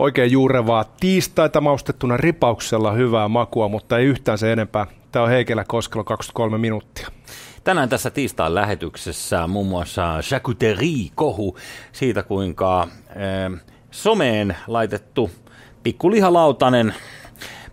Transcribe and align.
Oikein 0.00 0.32
juurevaa 0.32 0.84
tiistaita 0.84 1.60
maustettuna 1.60 2.16
ripauksella 2.16 2.92
hyvää 2.92 3.28
makua, 3.28 3.68
mutta 3.68 3.98
ei 3.98 4.06
yhtään 4.06 4.38
se 4.38 4.52
enempää. 4.52 4.86
Tämä 5.12 5.22
on 5.22 5.30
Heikelä 5.30 5.64
Koskelo 5.68 6.04
23 6.04 6.58
minuuttia. 6.58 7.08
Tänään 7.64 7.88
tässä 7.88 8.10
tiistain 8.10 8.54
lähetyksessä 8.54 9.46
muun 9.46 9.66
muassa 9.66 10.18
charcuterie-kohu 10.20 11.56
siitä, 11.92 12.22
kuinka 12.22 12.82
äh, 12.82 12.88
someen 13.90 14.56
laitettu 14.66 15.30
pikkulihalautanen 15.82 16.94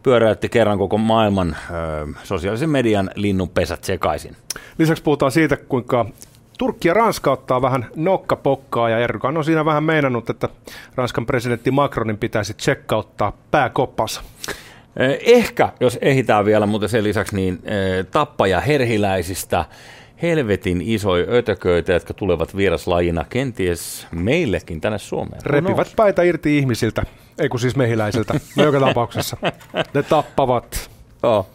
pyöräytti 0.04 0.50
kerran 0.50 0.78
koko 0.78 0.98
maailman 0.98 1.50
äh, 1.56 2.24
sosiaalisen 2.24 2.70
median 2.70 3.12
linnunpesät 3.16 3.84
sekaisin. 3.84 4.36
Lisäksi 4.78 5.04
puhutaan 5.04 5.32
siitä, 5.32 5.58
kuinka 5.58 6.06
Turkki 6.58 6.88
ja 6.88 6.94
Ranska 6.94 7.32
ottaa 7.32 7.62
vähän 7.62 7.86
nokkapokkaa 7.96 8.90
ja 8.90 9.00
Erdogan 9.00 9.38
on 9.38 9.46
siinä 9.46 9.66
vähän 9.66 9.84
meinannut, 9.84 10.30
että 10.30 10.50
Ranskan 10.96 11.26
presidentti 11.26 11.72
Macronin 11.72 12.18
pitäisi 12.18 12.54
tsekkauttaa 12.54 13.38
pääkoppansa. 13.52 14.22
Ehkä, 15.26 15.70
jos 15.80 15.98
ehitään 16.02 16.46
vielä, 16.46 16.66
mutta 16.66 16.88
sen 16.88 17.04
lisäksi 17.04 17.36
niin 17.36 17.62
tappaja 18.12 18.60
herhiläisistä 18.60 19.66
helvetin 20.22 20.82
isoja 20.82 21.26
ötököitä, 21.32 21.94
jotka 21.94 22.14
tulevat 22.14 22.58
vieraslajina 22.58 23.26
kenties 23.30 24.08
meillekin 24.12 24.82
tänne 24.82 24.98
Suomeen. 24.98 25.42
Repivät 25.46 25.94
päitä 25.96 26.24
irti 26.24 26.58
ihmisiltä, 26.58 27.04
ei 27.40 27.50
kun 27.50 27.60
siis 27.60 27.76
mehiläisiltä, 27.76 28.34
no 28.56 28.64
joka 28.64 28.80
tapauksessa. 28.80 29.38
Ne 29.94 30.04
tappavat. 30.04 30.90
Oh. 31.24 31.48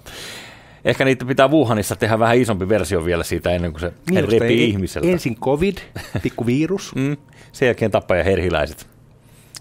Ehkä 0.85 1.05
niitä 1.05 1.25
pitää 1.25 1.49
Wuhanissa 1.49 1.97
tehdä 1.97 2.19
vähän 2.19 2.39
isompi 2.39 2.69
versio 2.69 3.05
vielä 3.05 3.25
siitä 3.25 3.51
ennen 3.51 3.73
kuin 3.73 3.81
se 3.81 3.93
niin, 4.11 4.29
repii 4.29 4.65
ihmiseltä. 4.65 5.09
Ensin 5.09 5.37
covid, 5.37 5.77
pikku 6.23 6.47
virus. 6.47 6.95
mm, 6.95 7.17
sen 7.53 7.67
jälkeen 7.67 7.91
tappaja 7.91 8.25
herhiläiset 8.25 8.87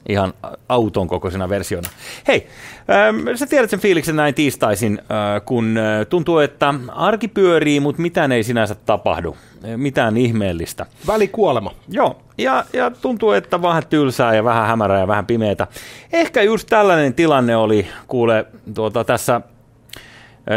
ihan 0.10 0.34
auton 0.70 1.08
kokoisena 1.08 1.50
versiona. 1.50 1.90
Hei, 2.28 2.48
ähm, 2.90 3.36
sä 3.36 3.48
tiedät 3.48 3.70
sen 3.70 3.80
fiiliksen 3.80 4.16
näin 4.16 4.34
tiistaisin, 4.34 5.00
äh, 5.02 5.46
kun 5.46 5.78
äh, 5.78 6.08
tuntuu, 6.08 6.38
että 6.38 6.74
arki 6.88 7.28
pyörii, 7.28 7.80
mutta 7.80 8.02
mitään 8.02 8.32
ei 8.32 8.44
sinänsä 8.44 8.76
tapahdu. 8.76 9.38
Äh, 9.66 9.78
mitään 9.78 10.18
ihmeellistä. 10.18 10.86
Välikuolema. 11.08 11.74
Joo, 11.90 12.22
ja, 12.38 12.66
ja 12.74 12.92
tuntuu, 12.92 13.32
että 13.32 13.62
vähän 13.62 13.84
tylsää 13.90 14.36
ja 14.36 14.44
vähän 14.44 14.68
hämärää 14.68 15.00
ja 15.00 15.08
vähän 15.08 15.26
pimeätä. 15.26 15.68
Ehkä 16.14 16.42
just 16.42 16.68
tällainen 16.70 17.14
tilanne 17.14 17.56
oli, 17.56 17.88
kuule, 18.08 18.46
tuota, 18.74 19.04
tässä 19.04 19.42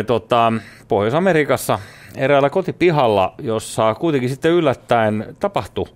tota, 0.07 0.53
Pohjois-Amerikassa 0.89 1.79
eräällä 2.17 2.51
kotipihalla, 2.51 3.35
jossa 3.43 3.95
kuitenkin 3.95 4.31
sitten 4.31 4.53
yllättäen 4.53 5.37
tapahtui 5.41 5.87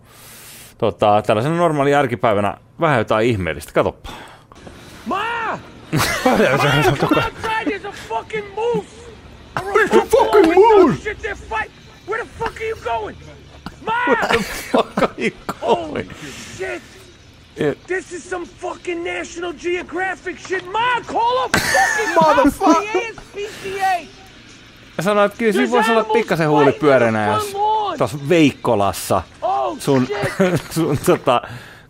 tota, 0.78 1.22
tällaisena 1.26 1.56
normaali 1.56 1.94
arkipäivänä 1.94 2.54
vähän 2.80 2.98
jotain 2.98 3.26
ihmeellistä. 3.26 3.72
Katoppa. 3.72 4.10
Where 12.08 12.24
the 12.24 12.30
fuck 12.38 12.60
are 12.60 12.64
you 12.64 12.76
going? 12.84 13.16
Ma! 13.84 13.92
Where 14.06 14.28
the 14.28 14.42
fuck 14.42 15.02
are 15.02 15.14
you 15.18 15.30
going? 15.60 16.08
Oh, 16.08 16.56
shit! 16.56 16.82
It, 17.58 17.78
This 17.86 18.12
is 18.12 18.30
some 18.30 18.46
fucking 18.46 19.04
National 19.04 19.52
Geographic 19.52 20.38
shit. 20.38 20.64
Ma, 20.72 21.00
call 21.06 21.38
a 21.38 21.48
fucking 21.58 22.14
motherfucker! 22.14 22.98
Ja 24.96 25.02
sanoin, 25.02 25.26
että 25.26 25.38
kyllä 25.38 25.52
siinä 25.52 25.70
voisi 25.70 25.90
olla 25.90 26.04
pikkasen 26.04 26.48
huuli 26.48 26.72
pyöränä, 26.72 27.26
jos 27.26 27.56
tuossa 27.98 28.18
Veikkolassa 28.28 29.22
oh, 29.42 29.78
sun, 29.78 30.08
sun 30.74 30.98
tota, 31.06 31.42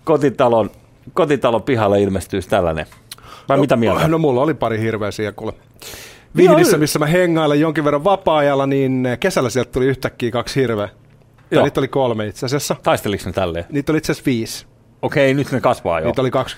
kotitalon, 0.05 0.71
kotitalon 1.15 1.63
pihalle 1.63 2.03
ilmestyisi 2.03 2.49
tällainen. 2.49 2.87
Vai 3.49 3.57
no, 3.57 3.61
mitä 3.61 3.77
mieltä? 3.77 4.09
No 4.09 4.19
mulla 4.19 4.43
oli 4.43 4.55
pari 4.55 4.81
hirveä 4.81 5.11
siellä 5.11 5.33
kuule. 5.33 5.53
Vihdissä, 6.37 6.79
missä 6.79 6.99
mä 6.99 7.07
hengailen 7.07 7.61
jonkin 7.61 7.85
verran 7.85 8.05
vapaa-ajalla, 8.05 8.67
niin 8.67 9.09
kesällä 9.21 9.51
sieltä 9.51 9.73
tuli 9.73 9.87
yhtäkkiä 9.87 10.31
kaksi 10.31 10.61
hirveä. 10.61 10.89
Ja 11.51 11.63
niitä 11.63 11.81
oli 11.81 11.89
kolme 11.89 12.27
itse 12.27 12.47
asiassa. 12.47 12.77
Taisteliko 12.83 13.23
ne 13.27 13.33
tälleen? 13.33 13.65
Niitä 13.69 13.93
oli 13.93 13.99
itse 13.99 14.13
asiassa 14.13 14.27
viisi. 14.27 14.67
Okei, 15.03 15.35
nyt 15.35 15.53
ne 15.53 15.61
kasvaa 15.61 16.01
jo. 16.01 16.07
Niitä 16.07 16.21
oli 16.21 16.31
kaksi. 16.31 16.57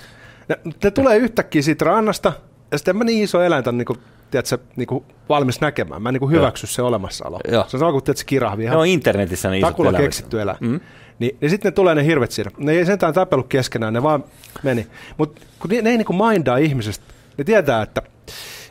Ne, 0.49 0.59
ne 0.85 0.91
tulee 0.91 1.17
yhtäkkiä 1.17 1.63
siitä 1.63 1.85
rannasta, 1.85 2.33
ja 2.73 2.79
sitten 2.79 2.97
mä 2.97 3.05
niin 3.05 3.25
iso 3.25 3.43
eläintä 3.43 3.73
niin 3.73 3.85
kuin, 3.85 3.99
tiedätkö, 4.31 4.59
niin 4.77 4.87
kuin 4.87 5.05
valmis 5.29 5.61
näkemään. 5.61 6.03
Mä 6.03 6.09
en 6.09 6.13
niin 6.13 6.21
kuin 6.21 6.33
hyväksy 6.33 6.67
se 6.67 6.83
olemassaolo. 6.83 7.41
Joo. 7.49 7.65
Se 7.69 7.77
on 7.77 7.81
sama 7.81 7.93
kuin 7.93 8.05
tiedätkö, 8.05 8.25
kirahvi. 8.27 8.65
Ihan 8.65 8.77
no 8.77 8.85
internetissä 8.85 9.51
niin 9.51 9.61
Takulla 9.61 9.93
keksitty 9.93 10.41
elä. 10.41 10.57
Mm. 10.61 10.81
Niin, 11.19 11.37
niin 11.41 11.51
sitten 11.51 11.71
ne 11.71 11.75
tulee 11.75 11.95
ne 11.95 12.05
hirvet 12.05 12.31
siinä. 12.31 12.51
Ne 12.59 12.73
ei 12.73 12.87
sentään 12.87 13.15
tapellut 13.15 13.49
keskenään, 13.49 13.93
ne 13.93 14.03
vaan 14.03 14.25
meni. 14.63 14.87
Mutta 15.19 15.43
kun 15.59 15.71
ne, 15.71 15.83
ne 15.83 15.91
ei 15.91 15.97
niin 15.97 16.07
kuin 16.07 16.17
mindaa 16.17 16.57
ihmisestä, 16.57 17.05
ne 17.39 17.45
tietää, 17.45 17.83
että, 17.83 18.03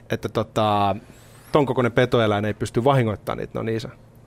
että 0.09 0.30
tota, 0.30 0.96
ton 1.51 1.66
kokoinen 1.66 1.91
petoeläin 1.91 2.46
ei 2.46 2.53
pysty 2.53 2.84
vahingoittamaan 2.84 3.38
niitä, 3.38 3.59
no 3.59 3.63
niin 3.63 3.81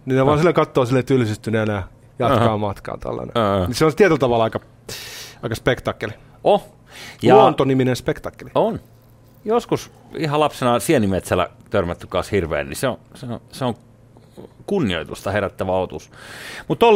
Niin 0.07 0.15
ne 0.15 0.21
no. 0.21 0.27
vaan 0.27 0.39
sille 0.39 0.53
katsoo 0.53 0.87
sille 0.87 1.03
tylsistyneenä 1.03 1.73
ja 1.73 1.83
jatkaa 2.19 2.47
uh-huh. 2.47 2.61
matkaa 2.61 2.99
tällainen. 2.99 3.33
Uh-huh. 3.37 3.67
Niin 3.67 3.75
se 3.75 3.85
on 3.85 3.95
tietyllä 3.97 4.19
tavalla 4.19 4.45
aika, 4.45 4.61
aika 5.43 5.55
spektakkeli. 5.55 6.13
Oh. 6.45 6.65
Ja 7.23 7.37
Luontoniminen 7.37 7.97
spektakkeli. 7.97 8.51
On. 8.55 8.81
Joskus 9.45 9.91
ihan 10.17 10.41
lapsena 10.41 10.81
sienimetsällä 10.81 11.49
törmätty 11.71 12.07
kanssa 12.07 12.31
hirveän, 12.37 12.69
niin 12.69 12.77
se 12.77 12.89
on, 12.89 12.99
se 13.15 13.27
on, 13.27 13.41
se 13.53 13.65
on 13.65 13.75
kunnioitusta 14.67 15.31
herättävä 15.31 15.73
otus. 15.73 16.11
Mutta 16.69 16.87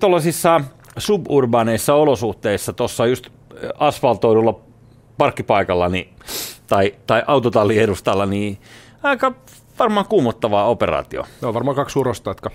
tuollaisissa 0.00 0.60
suburbaneissa 0.98 1.94
olosuhteissa, 1.94 2.72
tuossa 2.72 3.06
just 3.06 3.26
asfaltoidulla 3.78 4.60
parkkipaikalla 5.18 5.88
niin, 5.88 6.08
tai, 6.66 6.94
tai 7.06 7.22
autotallin 7.26 7.80
edustalla, 7.80 8.26
niin 8.26 8.58
aika 9.02 9.32
varmaan 9.78 10.06
kuumottava 10.06 10.64
operaatio. 10.64 11.24
No 11.40 11.54
varmaan 11.54 11.76
kaksi 11.76 11.98
urosta, 11.98 12.30
jotka 12.30 12.50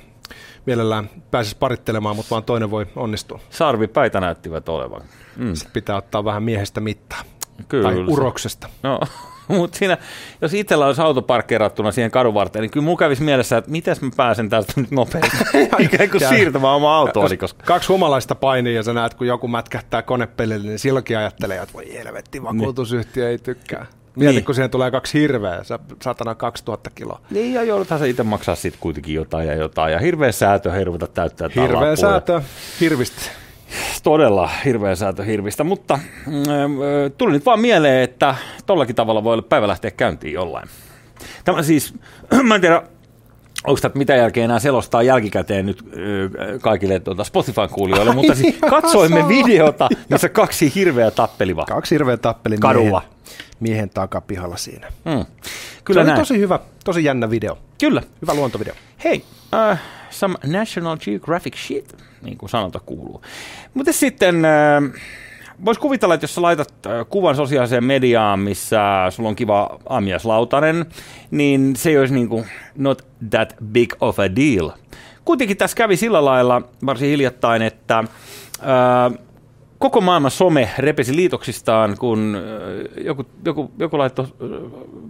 mielellään 0.65 1.09
pääsisi 1.31 1.57
parittelemaan, 1.59 2.15
mutta 2.15 2.29
vaan 2.29 2.43
toinen 2.43 2.71
voi 2.71 2.87
onnistua. 2.95 3.39
Sarvipäitä 3.49 4.19
näyttivät 4.19 4.69
olevan. 4.69 5.01
Mm. 5.35 5.53
Sitten 5.53 5.73
pitää 5.73 5.95
ottaa 5.95 6.25
vähän 6.25 6.43
miehestä 6.43 6.81
mittaa. 6.81 7.21
Kyllä. 7.67 7.91
Tai 7.91 8.03
uroksesta. 8.07 8.69
No, 8.83 8.99
mutta 9.47 9.77
siinä, 9.77 9.97
jos 10.41 10.53
itsellä 10.53 10.85
olisi 10.85 11.01
auto 11.01 11.21
parkkeerattuna 11.21 11.91
siihen 11.91 12.11
kadun 12.11 12.33
varteen, 12.33 12.61
niin 12.61 12.71
kyllä 12.71 12.83
mulla 12.83 12.99
kävisi 12.99 13.23
mielessä, 13.23 13.57
että 13.57 13.71
miten 13.71 13.95
mä 14.01 14.09
pääsen 14.17 14.49
tästä 14.49 14.73
nyt 14.75 14.91
nopeasti. 14.91 15.37
Ikään 15.79 16.09
kuin 16.09 16.27
siirtämään 16.29 16.73
oma 16.73 16.97
autooni. 16.97 17.37
Koska... 17.37 17.63
Kaksi 17.65 17.87
humalaista 17.87 18.35
painia 18.35 18.73
ja 18.73 18.83
sä 18.83 18.93
näet, 18.93 19.13
kun 19.13 19.27
joku 19.27 19.47
mätkähtää 19.47 20.01
konepelille, 20.01 20.67
niin 20.67 20.79
silloinkin 20.79 21.17
ajattelee, 21.17 21.61
että 21.61 21.73
voi 21.73 21.93
helvetti, 21.93 22.43
vakuutusyhtiö 22.43 23.29
ei 23.29 23.37
tykkää. 23.37 23.85
Mieti, 24.15 24.35
niin. 24.35 24.45
kun 24.45 24.55
siihen 24.55 24.69
tulee 24.69 24.91
kaksi 24.91 25.19
hirveä, 25.19 25.61
satana 26.03 26.35
2000 26.35 26.89
kiloa. 26.89 27.21
Niin, 27.31 27.53
ja 27.53 27.63
joudutaan 27.63 27.99
se 27.99 28.09
itse 28.09 28.23
maksaa 28.23 28.55
sitten 28.55 28.81
kuitenkin 28.81 29.15
jotain 29.15 29.47
ja 29.47 29.55
jotain. 29.55 29.93
Ja 29.93 29.99
hirveä 29.99 30.31
säätö 30.31 30.75
ei 30.75 30.83
ruveta 30.83 31.07
täyttää 31.07 31.49
Hirveä 31.55 31.95
säätö, 31.95 32.41
hirvistä. 32.79 33.21
Todella 34.03 34.49
hirveä 34.65 34.95
säätö 34.95 35.23
hirvistä, 35.23 35.63
mutta 35.63 35.93
äh, 35.93 36.01
tuli 37.17 37.31
nyt 37.31 37.45
vaan 37.45 37.59
mieleen, 37.59 38.03
että 38.03 38.35
tollakin 38.65 38.95
tavalla 38.95 39.23
voi 39.23 39.33
olla 39.33 39.45
päivä 39.49 39.67
lähteä 39.67 39.91
käyntiin 39.91 40.33
jollain. 40.33 40.69
Tämä 41.45 41.63
siis, 41.63 41.93
mä 42.47 42.55
en 42.55 42.61
tiedä, 42.61 42.83
onko 43.67 43.81
tätä 43.81 43.97
mitä 43.97 44.15
jälkeen 44.15 44.45
enää 44.45 44.59
selostaa 44.59 45.03
jälkikäteen 45.03 45.65
nyt 45.65 45.83
kaikille 46.61 46.99
tuota 46.99 47.23
Spotify-kuulijoille, 47.23 48.13
mutta 48.13 48.35
siis 48.35 48.55
katsoimme 48.69 49.27
videota, 49.27 49.89
missä 50.09 50.29
kaksi 50.29 50.71
hirveä 50.75 51.11
tappeliva. 51.11 51.65
Kaksi 51.65 51.95
hirveä 51.95 52.17
tappeli 52.17 52.57
kadulla. 52.57 53.01
Miehen, 53.63 53.89
takapihalla 53.89 54.57
siinä. 54.57 54.87
Mm. 55.05 55.25
Kyllä 55.83 56.03
Se 56.03 56.11
oli 56.11 56.19
tosi 56.19 56.39
hyvä, 56.39 56.59
tosi 56.85 57.03
jännä 57.03 57.29
video. 57.29 57.57
Kyllä. 57.79 58.01
Hyvä 58.21 58.33
luontovideo. 58.33 58.73
Hei, 59.03 59.25
uh, 59.71 59.77
some 60.09 60.35
National 60.45 60.97
Geographic 60.97 61.55
shit, 61.55 61.95
niin 62.21 62.37
kuin 62.37 62.49
sanota 62.49 62.79
kuuluu. 62.79 63.21
Mutta 63.73 63.93
sitten... 63.93 64.35
Uh, 64.35 64.99
Voisi 65.65 65.81
kuvitella, 65.81 66.13
että 66.13 66.23
jos 66.23 66.35
sä 66.35 66.41
laitat 66.41 66.73
kuvan 67.09 67.35
sosiaaliseen 67.35 67.83
mediaan, 67.83 68.39
missä 68.39 68.81
sulla 69.09 69.29
on 69.29 69.35
kiva 69.35 69.79
aamiaislautanen, 69.89 70.85
niin 71.31 71.75
se 71.75 71.89
ei 71.89 71.97
olisi 71.97 72.13
niin 72.13 72.29
kuin 72.29 72.45
not 72.75 73.05
that 73.29 73.55
big 73.65 73.93
of 73.99 74.19
a 74.19 74.35
deal. 74.35 74.71
Kuitenkin 75.25 75.57
tässä 75.57 75.77
kävi 75.77 75.97
sillä 75.97 76.25
lailla 76.25 76.61
varsin 76.85 77.09
hiljattain, 77.09 77.61
että 77.61 78.03
ää, 78.61 79.11
koko 79.83 80.01
maailman 80.01 80.31
some 80.31 80.69
repesi 80.77 81.15
liitoksistaan, 81.15 81.97
kun 81.97 82.37
joku, 83.01 83.25
joku, 83.45 83.71
joku 83.79 83.97
laittoi 83.97 84.27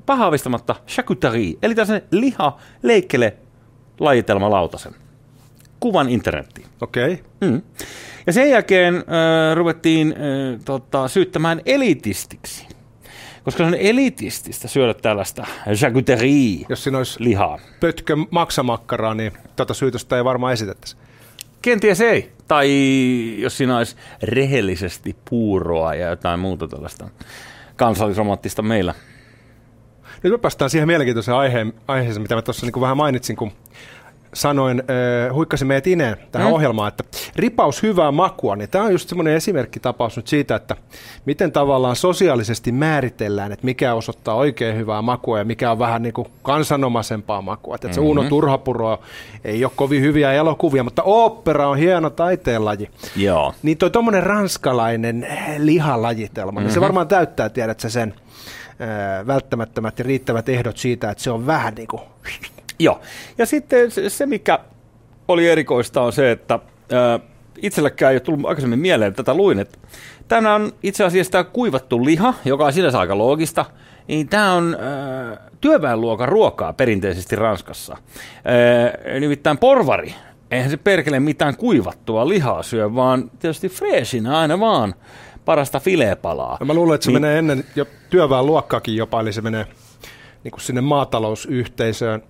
pahaavistamatta 0.06 0.76
charcuterie, 0.88 1.54
eli 1.64 1.76
tällaisen 1.76 2.02
liha 2.12 2.58
leikkele 2.84 3.38
lajitelmalautasen 4.00 4.96
kuvan 5.80 6.10
internettiin. 6.10 6.68
Okei. 6.82 7.14
Okay. 7.14 7.52
Mm. 7.52 7.62
Ja 8.28 8.34
sen 8.34 8.50
jälkeen 8.50 8.96
äh, 8.96 9.56
ruvettiin 9.56 10.16
äh, 10.18 10.60
tota, 10.66 11.08
syyttämään 11.08 11.62
elitistiksi. 11.66 12.68
Koska 13.44 13.64
se 13.64 13.68
on 13.68 13.76
elitististä 13.76 14.68
syödä 14.68 14.94
tällaista 14.94 15.46
charcuterie 15.74 16.66
Jos 16.70 16.84
siinä 16.84 16.98
olisi 16.98 17.24
lihaa. 17.24 17.60
pötkö 17.80 18.16
maksamakkaraa, 18.32 19.14
niin 19.14 19.32
tätä 19.56 19.74
syytöstä 19.74 20.18
ei 20.18 20.24
varmaan 20.24 20.54
esitettäisi. 20.54 20.98
Kenties 21.62 22.02
ei. 22.02 22.32
Tai 22.54 23.42
jos 23.42 23.58
siinä 23.58 23.78
olisi 23.78 23.96
rehellisesti 24.24 25.16
puuroa 25.30 25.96
ja 25.96 26.10
jotain 26.10 26.40
muuta 26.40 26.68
tällaista 26.68 27.10
kansallisromanttista 27.76 28.62
meillä. 28.62 28.94
Nyt 30.24 30.34
me 30.34 30.38
päästään 30.38 30.70
siihen 30.70 30.88
mielenkiintoiseen 30.88 31.38
aiheeseen, 31.88 32.22
mitä 32.22 32.36
mä 32.36 32.42
tuossa 32.42 32.66
niin 32.66 32.82
vähän 32.82 32.98
mainitsin, 32.98 33.36
kun 33.36 33.52
sanoin, 34.34 34.80
äh, 34.80 35.34
huikkasin 35.36 35.68
meidät 35.68 35.88
Ineen 35.88 36.18
tähän 36.32 36.48
mm. 36.48 36.54
ohjelmaan, 36.54 36.88
että 36.88 37.04
ripaus 37.36 37.84
hyvää 37.84 38.12
makua, 38.12 38.56
niin 38.56 38.70
tämä 38.70 38.84
on 38.84 38.92
just 38.92 39.10
semmoinen 39.10 39.34
esimerkkitapaus 39.34 40.18
nyt 40.18 40.28
siitä, 40.28 40.56
että 40.56 40.76
miten 41.26 41.52
tavallaan 41.52 41.96
sosiaalisesti 41.96 42.72
määritellään, 42.72 43.52
että 43.52 43.66
mikä 43.66 43.94
osoittaa 43.94 44.36
oikein 44.36 44.78
hyvää 44.78 45.02
makua 45.02 45.40
ja 45.40 45.46
mikä 45.46 45.72
on 45.72 45.80
vähän 45.80 46.04
niin 46.04 46.14
kuin 46.14 46.28
kansanomaisempaa 46.42 47.42
makua. 47.42 47.76
Että 47.76 47.88
mm-hmm. 47.88 47.96
se 47.96 48.02
Uno 48.02 48.24
Turhapuro 48.24 49.00
ei 49.44 49.66
ole 49.66 49.72
kovin 49.76 50.02
hyviä 50.02 50.34
elokuvia, 50.34 50.84
mutta 50.84 51.04
opera 51.04 51.70
on 51.70 51.78
hieno 51.78 52.10
taiteenlaji. 52.10 52.90
Joo. 53.16 53.54
Niin 53.64 53.78
toi 53.78 53.90
tuommoinen 53.90 54.24
ranskalainen 54.24 55.28
lihalajitelma, 55.58 56.52
mm-hmm. 56.52 56.64
niin 56.64 56.74
se 56.74 56.80
mhm. 56.80 56.84
varmaan 56.84 57.08
täyttää, 57.08 57.50
tiedät 57.50 57.80
sä 57.80 57.90
sen, 57.90 58.14
välttämättömät 59.28 60.00
ja 60.00 60.06
riittävät 60.06 60.50
ehdot 60.50 60.78
siitä, 60.78 61.12
että 61.12 61.24
se 61.24 61.32
on 61.32 61.46
vähän 61.46 61.74
niin 61.76 61.88
kuin... 61.88 62.02
Joo, 62.80 63.02
ja 63.38 63.46
sitten 63.46 63.92
se, 64.08 64.26
mikä 64.26 64.60
oli 65.28 65.50
erikoista 65.50 66.02
on 66.02 66.14
se, 66.14 66.32
että 66.32 66.60
ää, 66.92 67.20
itsellekään 67.62 68.12
ei 68.12 68.16
ole 68.16 68.20
tullut 68.20 68.46
aikaisemmin 68.46 68.80
mieleen, 68.80 69.10
että 69.10 69.24
tätä 69.24 69.38
luin, 69.38 69.60
että 69.60 69.78
tämä 70.28 70.56
on 70.56 70.72
itse 70.84 71.04
asiassa 71.04 71.32
tämä 71.32 71.44
kuivattu 71.44 72.06
liha, 72.06 72.34
joka 72.46 72.66
on 72.66 72.74
sinänsä 72.74 73.00
aika 73.00 73.18
loogista, 73.18 73.66
niin 74.08 74.28
tämä 74.28 74.54
on 74.54 74.78
äh, 75.32 75.40
työväenluokan 75.62 76.30
ruokaa 76.30 76.74
perinteisesti 76.74 77.36
Ranskassa. 77.36 77.94
Äh, 77.94 79.20
nimittäin 79.20 79.58
porvari, 79.58 80.16
eihän 80.52 80.70
se 80.70 80.78
perkele 80.78 81.20
mitään 81.20 81.58
kuivattua 81.58 82.28
lihaa 82.30 82.64
syö, 82.64 82.96
vaan 82.96 83.32
tietysti 83.40 83.70
freesinä 83.70 84.38
aina 84.40 84.60
vaan 84.60 84.96
parasta 85.46 85.80
filepalaa. 85.80 86.58
No 86.60 86.66
mä 86.66 86.74
luulen, 86.74 86.96
että 86.96 87.06
se 87.06 87.12
niin, 87.12 87.22
menee 87.22 87.40
ennen 87.40 87.66
jo 87.76 87.86
työväen 88.10 88.46
luokkaakin 88.46 88.96
jopa, 88.96 89.22
eli 89.22 89.34
se 89.34 89.42
menee 89.42 89.68
niin 90.44 90.52
kuin 90.52 90.62
sinne 90.62 90.82
maatalousyhteisöön. 90.82 92.24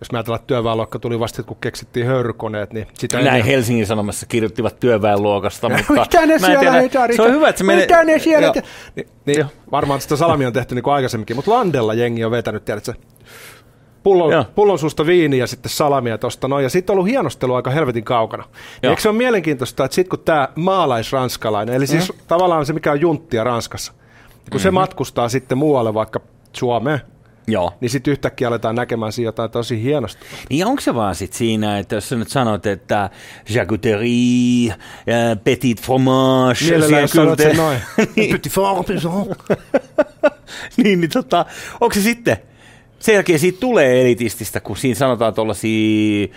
Jos 0.00 0.12
mä 0.12 0.18
ajatellaan, 0.18 0.40
että 0.40 0.46
työväenluokka 0.46 0.98
tuli 0.98 1.20
vasta, 1.20 1.42
kun 1.42 1.56
keksittiin 1.60 2.06
höyrykoneet, 2.06 2.72
niin 2.72 2.86
sitä 2.94 3.16
Näin 3.16 3.28
ennen... 3.28 3.44
Helsingin 3.44 3.86
Sanomassa 3.86 4.26
kirjoittivat 4.26 4.80
työväenluokasta, 4.80 5.68
mutta 5.88 5.92
mitä 5.92 6.26
ne 6.26 6.38
siellä 6.38 6.88
tiedä, 6.88 7.14
se 7.16 7.22
on 7.22 7.32
hyvä, 7.32 7.48
että 7.48 7.58
se 7.58 7.64
menee... 7.64 7.84
Mitä 7.84 8.04
ne 8.04 8.18
siellä... 8.18 8.52
Te... 8.52 8.62
Niin, 8.96 9.08
niin, 9.26 9.46
varmaan 9.70 10.00
sitä 10.00 10.16
salamia 10.16 10.46
on 10.46 10.52
tehty 10.52 10.74
niin 10.74 10.82
kuin 10.82 10.94
aikaisemminkin, 10.94 11.36
mutta 11.36 11.50
Landella 11.50 11.94
jengi 11.94 12.24
on 12.24 12.30
vetänyt, 12.30 12.64
tiedätkö, 12.64 12.94
pullon, 14.06 14.44
pullon 14.54 14.78
suusta 14.78 15.06
viiniä 15.06 15.42
ja 15.42 15.46
sitten 15.46 15.70
salamia 15.70 16.18
tuosta 16.18 16.48
noin. 16.48 16.62
Ja 16.62 16.70
sitten 16.70 16.92
on 16.92 16.98
ollut 16.98 17.10
hienostelu 17.10 17.54
aika 17.54 17.70
helvetin 17.70 18.04
kaukana. 18.04 18.44
Niin 18.82 18.90
eikö 18.90 19.02
se 19.02 19.08
ole 19.08 19.16
mielenkiintoista, 19.16 19.84
että 19.84 19.94
sitten 19.94 20.10
kun 20.10 20.24
tämä 20.24 20.48
maalaisranskalainen, 20.54 21.74
eli 21.74 21.86
siis 21.86 22.08
mm-hmm. 22.08 22.26
tavallaan 22.28 22.66
se 22.66 22.72
mikä 22.72 22.92
on 22.92 23.00
junttia 23.00 23.44
Ranskassa, 23.44 23.92
kun 23.92 24.00
mm-hmm. 24.44 24.58
se 24.58 24.70
matkustaa 24.70 25.28
sitten 25.28 25.58
muualle 25.58 25.94
vaikka 25.94 26.20
Suomeen, 26.52 27.00
Joo. 27.46 27.72
Niin 27.80 27.90
sitten 27.90 28.10
yhtäkkiä 28.10 28.48
aletaan 28.48 28.74
näkemään 28.74 29.12
siinä 29.12 29.28
jotain 29.28 29.50
tosi 29.50 29.82
hienosta. 29.82 30.26
Niin 30.50 30.66
onko 30.66 30.80
se 30.80 30.94
vaan 30.94 31.14
sitten 31.14 31.38
siinä, 31.38 31.78
että 31.78 31.94
jos 31.94 32.08
sä 32.08 32.16
nyt 32.16 32.28
sanot, 32.28 32.66
että 32.66 33.10
jacouterie, 33.48 34.70
äh, 34.70 34.76
petit 35.44 35.80
fromage... 35.80 36.64
Mielellään 36.64 37.08
sanot 37.08 37.38
sen 37.38 37.56
noin. 37.56 37.78
niin. 38.16 38.32
petit 38.36 38.52
fromage. 38.52 38.94
niin, 40.76 41.00
niin 41.00 41.10
tota, 41.10 41.46
onko 41.80 41.94
se 41.94 42.00
sitten 42.00 42.36
sen 42.98 43.14
jälkeen 43.14 43.38
siitä 43.38 43.60
tulee 43.60 44.00
elitististä, 44.00 44.60
kun 44.60 44.76
siinä 44.76 44.94
sanotaan 44.94 45.34
tuollaisia 45.34 46.28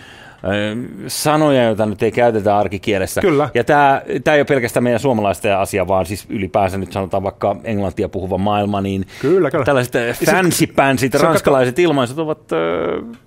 sanoja, 1.08 1.64
joita 1.64 1.86
nyt 1.86 2.04
ei 2.04 2.12
käytetä 2.12 2.58
arkikielessä. 2.58 3.22
Kyllä. 3.22 3.50
Ja 3.54 3.64
tämä, 3.64 4.02
tämä 4.24 4.36
ei 4.36 4.42
ole 4.42 4.46
pelkästään 4.46 4.84
meidän 4.84 5.00
suomalaisten 5.00 5.58
asia, 5.58 5.88
vaan 5.88 6.06
siis 6.06 6.26
ylipäänsä 6.30 6.78
nyt 6.78 6.94
sanotaan 6.94 7.24
vaikka 7.24 7.56
englantia 7.64 8.10
puhuva 8.10 8.38
maailma, 8.38 8.82
niin 8.82 9.08
kyllä, 9.22 9.52
kyllä. 9.52 9.66
tällaiset 9.66 9.94
fancy-pänsit, 10.26 11.14
ranskalaiset 11.14 11.76
kato... 11.76 11.82
ilmaiset 11.82 12.20
ovat 12.20 12.40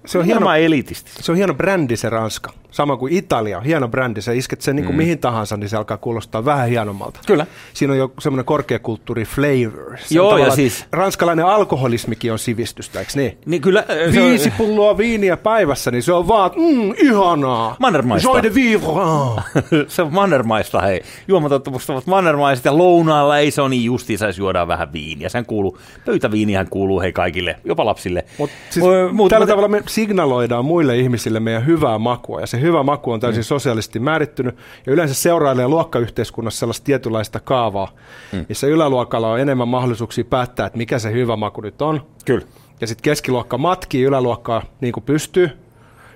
se 0.07 0.19
on 0.19 0.25
hieno, 0.25 0.55
elitististä. 0.55 1.23
Se 1.23 1.33
on 1.33 1.37
hieno 1.37 1.55
brändi 1.55 1.97
se 1.97 2.11
Ranska. 2.11 2.53
Sama 2.71 2.97
kuin 2.97 3.13
Italia, 3.13 3.61
hieno 3.61 3.89
brändi. 3.89 4.23
Se 4.23 4.37
isket 4.37 4.61
sen 4.61 4.77
niin 4.77 4.85
kuin 4.85 4.95
mm. 4.95 4.99
mihin 4.99 5.19
tahansa, 5.19 5.57
niin 5.57 5.69
se 5.69 5.77
alkaa 5.77 5.97
kuulostaa 5.97 6.45
vähän 6.45 6.69
hienommalta. 6.69 7.21
Kyllä. 7.27 7.47
Siinä 7.75 7.93
on 7.93 7.99
jo 7.99 8.13
semmoinen 8.21 8.45
korkeakulttuuri 8.45 9.25
flavor. 9.25 9.97
Se 9.99 10.15
Joo, 10.15 10.39
ja 10.39 10.51
siis... 10.51 10.87
Ranskalainen 10.93 11.47
alkoholismikin 11.47 12.33
on 12.33 12.39
sivistystä, 12.39 12.99
eikö 12.99 13.13
niin? 13.15 13.39
niin 13.47 13.63
kyllä, 13.63 13.85
Viisi 14.13 14.49
on... 14.49 14.55
pulloa 14.59 14.99
viiniä 14.99 15.37
päivässä, 15.37 15.91
niin 15.91 16.03
se 16.03 16.13
on 16.13 16.29
vaan, 16.29 16.51
mm, 16.57 16.95
ihanaa. 17.03 17.77
Mannermaista. 17.79 18.29
Joy 18.29 18.43
de 18.43 18.55
vivre. 18.55 19.43
se 19.89 20.03
on 20.03 20.13
mannermaista, 20.13 20.81
hei. 20.81 21.03
Juomatottumukset 21.29 21.91
ovat 21.91 22.07
mannermaista 22.07 22.69
ja 22.69 22.79
lounaalla 22.79 23.39
ei 23.39 23.51
se 23.51 23.63
ole 23.63 23.69
niin 23.69 23.85
justiinsa, 23.85 24.27
juodaan 24.39 24.69
vähän 24.69 24.93
viiniä. 24.93 25.29
Sen 25.29 25.47
kuuluu, 25.47 25.79
pöytäviinihän 26.05 26.69
kuuluu 26.69 27.01
hei 27.01 27.13
kaikille, 27.13 27.57
jopa 27.65 27.85
lapsille. 27.85 28.25
Mut, 28.39 28.51
siis, 28.71 28.87
Mut, 29.13 29.31
tällä 29.31 29.47
tavalla 29.47 29.69
me 29.69 29.83
signaloidaan 29.89 30.65
muille 30.65 30.99
ihmisille 30.99 31.41
meidän 31.41 31.67
hyvää 31.67 31.99
makua 31.99 32.41
ja 32.41 32.47
se 32.47 32.61
hyvä 32.61 32.83
maku 32.83 33.13
on 33.13 33.21
täysin 33.21 33.41
mm. 33.41 33.45
sosiaalisesti 33.45 33.99
määrittynyt 33.99 34.57
ja 34.87 34.93
yleensä 34.93 35.15
seurailee 35.15 35.69
luokkayhteiskunnassa 35.69 36.59
sellaista 36.59 36.85
tietynlaista 36.85 37.41
kaavaa, 37.41 37.89
mm. 38.33 38.45
missä 38.49 38.67
yläluokalla 38.67 39.29
on 39.29 39.41
enemmän 39.41 39.69
mahdollisuuksia 39.69 40.25
päättää, 40.25 40.67
että 40.67 40.79
mikä 40.79 40.99
se 40.99 41.13
hyvä 41.13 41.37
maku 41.37 41.61
nyt 41.61 41.83
on. 41.83 42.03
Kyllä. 42.25 42.47
Ja 42.81 42.87
sitten 42.87 43.03
keskiluokka 43.03 43.59
matkii 43.59 44.03
yläluokkaa 44.03 44.63
niin 44.81 44.93
kuin 44.93 45.05
pystyy, 45.05 45.51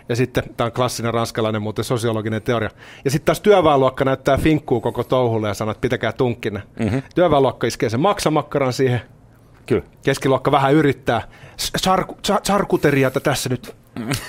ja 0.08 0.16
sitten 0.16 0.44
tämä 0.56 0.66
on 0.66 0.72
klassinen 0.72 1.14
ranskalainen 1.14 1.62
muuten 1.62 1.84
sosiologinen 1.84 2.42
teoria. 2.42 2.70
Ja 3.04 3.10
sitten 3.10 3.26
taas 3.26 3.40
työväenluokka 3.40 4.04
näyttää 4.04 4.38
finkkuu 4.38 4.80
koko 4.80 5.04
touhulle 5.04 5.48
ja 5.48 5.54
sanoo, 5.54 5.70
että 5.70 5.80
pitäkää 5.80 6.12
tunkkinen. 6.12 6.62
Mm-hmm. 6.78 7.02
Työväenluokka 7.14 7.66
iskee 7.66 7.90
sen 7.90 8.00
maksamakkaran 8.00 8.72
siihen. 8.72 9.00
Kyllä. 9.66 9.82
Keskiluokka 10.04 10.52
vähän 10.52 10.74
yrittää. 10.74 11.28
Sarku, 11.56 12.16
sarkuteriata 12.42 13.20
tässä 13.20 13.48
nyt 13.48 13.76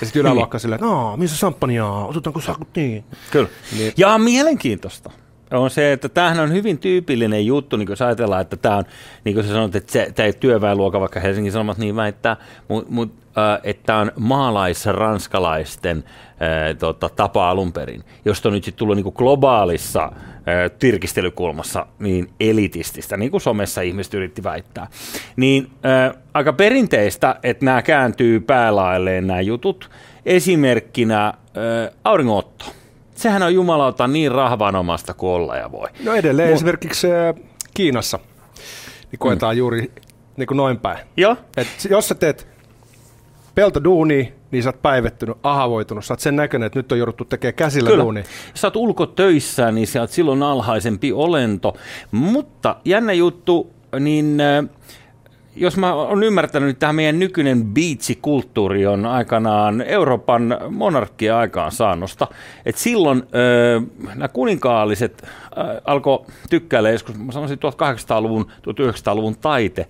ja 0.00 0.06
sitten 0.06 0.20
yläluokka 0.20 0.58
silleen, 0.58 0.80
että 0.84 1.16
missä 1.16 1.36
samppania, 1.36 1.86
otetaanko 1.86 2.40
sakut 2.40 2.68
niin? 2.76 3.04
Kyllä. 3.30 3.48
Niin. 3.78 3.92
Ja 3.96 4.18
mielenkiintoista 4.18 5.10
on 5.50 5.70
se, 5.70 5.92
että 5.92 6.08
tämähän 6.08 6.40
on 6.40 6.52
hyvin 6.52 6.78
tyypillinen 6.78 7.46
juttu, 7.46 7.76
niin 7.76 7.88
jos 7.88 8.02
ajatellaan, 8.02 8.40
että 8.40 8.56
tämä 8.56 8.76
on, 8.76 8.84
niin 9.24 9.34
kuin 9.34 9.46
sä 9.46 9.52
sanot, 9.52 9.74
että 9.74 9.92
se, 9.92 10.12
tämä 10.14 10.26
ei 10.26 10.32
työväenluokka, 10.32 11.00
vaikka 11.00 11.20
Helsingin 11.20 11.52
Sanomat 11.52 11.78
niin 11.78 11.96
väittää, 11.96 12.36
mutta 12.68 12.92
mut, 12.92 13.12
äh, 13.38 13.60
että 13.64 13.82
tämä 13.86 13.98
on 13.98 14.12
maalais-ranskalaisten 14.16 16.04
äh, 16.06 16.76
tota, 16.78 17.08
tapa 17.08 17.50
alun 17.50 17.72
perin, 17.72 18.04
josta 18.24 18.48
on 18.48 18.52
nyt 18.52 18.64
sitten 18.64 18.78
tullut 18.78 18.96
niin 18.96 19.12
globaalissa 19.14 20.02
äh, 20.04 20.70
tirkistelykulmassa 20.78 21.86
niin 21.98 22.30
elitististä, 22.40 23.16
niin 23.16 23.30
kuin 23.30 23.40
somessa 23.40 23.80
ihmiset 23.80 24.14
yritti 24.14 24.42
väittää. 24.42 24.86
Niin 25.36 25.70
äh, 25.86 26.22
aika 26.34 26.52
perinteistä, 26.52 27.36
että 27.42 27.64
nämä 27.64 27.82
kääntyy 27.82 28.40
päälailleen 28.40 29.26
nämä 29.26 29.40
jutut, 29.40 29.90
esimerkkinä 30.26 31.26
äh, 31.26 31.34
auringonotto 32.04 32.77
sehän 33.18 33.42
on 33.42 33.54
jumalauta 33.54 34.08
niin 34.08 34.32
rahvanomasta 34.32 35.14
kuin 35.14 35.30
olla 35.30 35.56
ja 35.56 35.72
voi. 35.72 35.88
No 36.04 36.14
edelleen 36.14 36.48
Mut... 36.48 36.56
esimerkiksi 36.56 37.06
Kiinassa 37.74 38.18
niin 39.12 39.18
koetaan 39.18 39.54
mm. 39.54 39.58
juuri 39.58 39.92
niin 40.36 40.46
kuin 40.46 40.56
noin 40.56 40.78
päin. 40.78 40.98
Joo. 41.16 41.36
Et 41.56 41.66
jos 41.90 42.08
sä 42.08 42.14
teet 42.14 42.48
peltoduuni, 43.54 44.32
niin 44.50 44.62
sä 44.62 44.68
oot 44.68 44.82
päivettynyt, 44.82 45.36
ahavoitunut, 45.42 46.04
sä 46.04 46.14
oot 46.14 46.20
sen 46.20 46.36
näköinen, 46.36 46.66
että 46.66 46.78
nyt 46.78 46.92
on 46.92 46.98
jouduttu 46.98 47.24
tekemään 47.24 47.54
käsillä 47.54 47.90
Kyllä. 47.90 48.02
duuni. 48.02 48.20
Jos 48.20 48.60
sä 48.60 48.66
oot 48.66 48.76
ulkotöissä, 48.76 49.72
niin 49.72 49.86
sä 49.86 50.00
oot 50.00 50.10
silloin 50.10 50.42
alhaisempi 50.42 51.12
olento. 51.12 51.76
Mutta 52.10 52.76
jännä 52.84 53.12
juttu, 53.12 53.72
niin 54.00 54.40
äh, 54.40 54.64
jos 55.60 55.76
mä 55.76 55.94
oon 55.94 56.22
ymmärtänyt, 56.22 56.70
että 56.70 56.80
tämä 56.80 56.92
meidän 56.92 57.18
nykyinen 57.18 57.64
biitsikulttuuri 57.64 58.86
on 58.86 59.06
aikanaan 59.06 59.80
Euroopan 59.80 60.58
monarkkia 60.70 61.38
aikaan 61.38 61.72
saannosta. 61.72 62.26
Että 62.66 62.80
silloin 62.80 63.22
öö, 63.34 63.80
nämä 64.14 64.28
kuninkaalliset 64.28 65.22
öö, 65.22 65.80
alkoi 65.84 66.24
tykkäillä 66.50 66.90
joskus, 66.90 67.18
mä 67.18 67.32
sanoisin 67.32 67.58
1800-luvun, 67.58 68.46
1900-luvun 68.50 69.36
taite, 69.36 69.86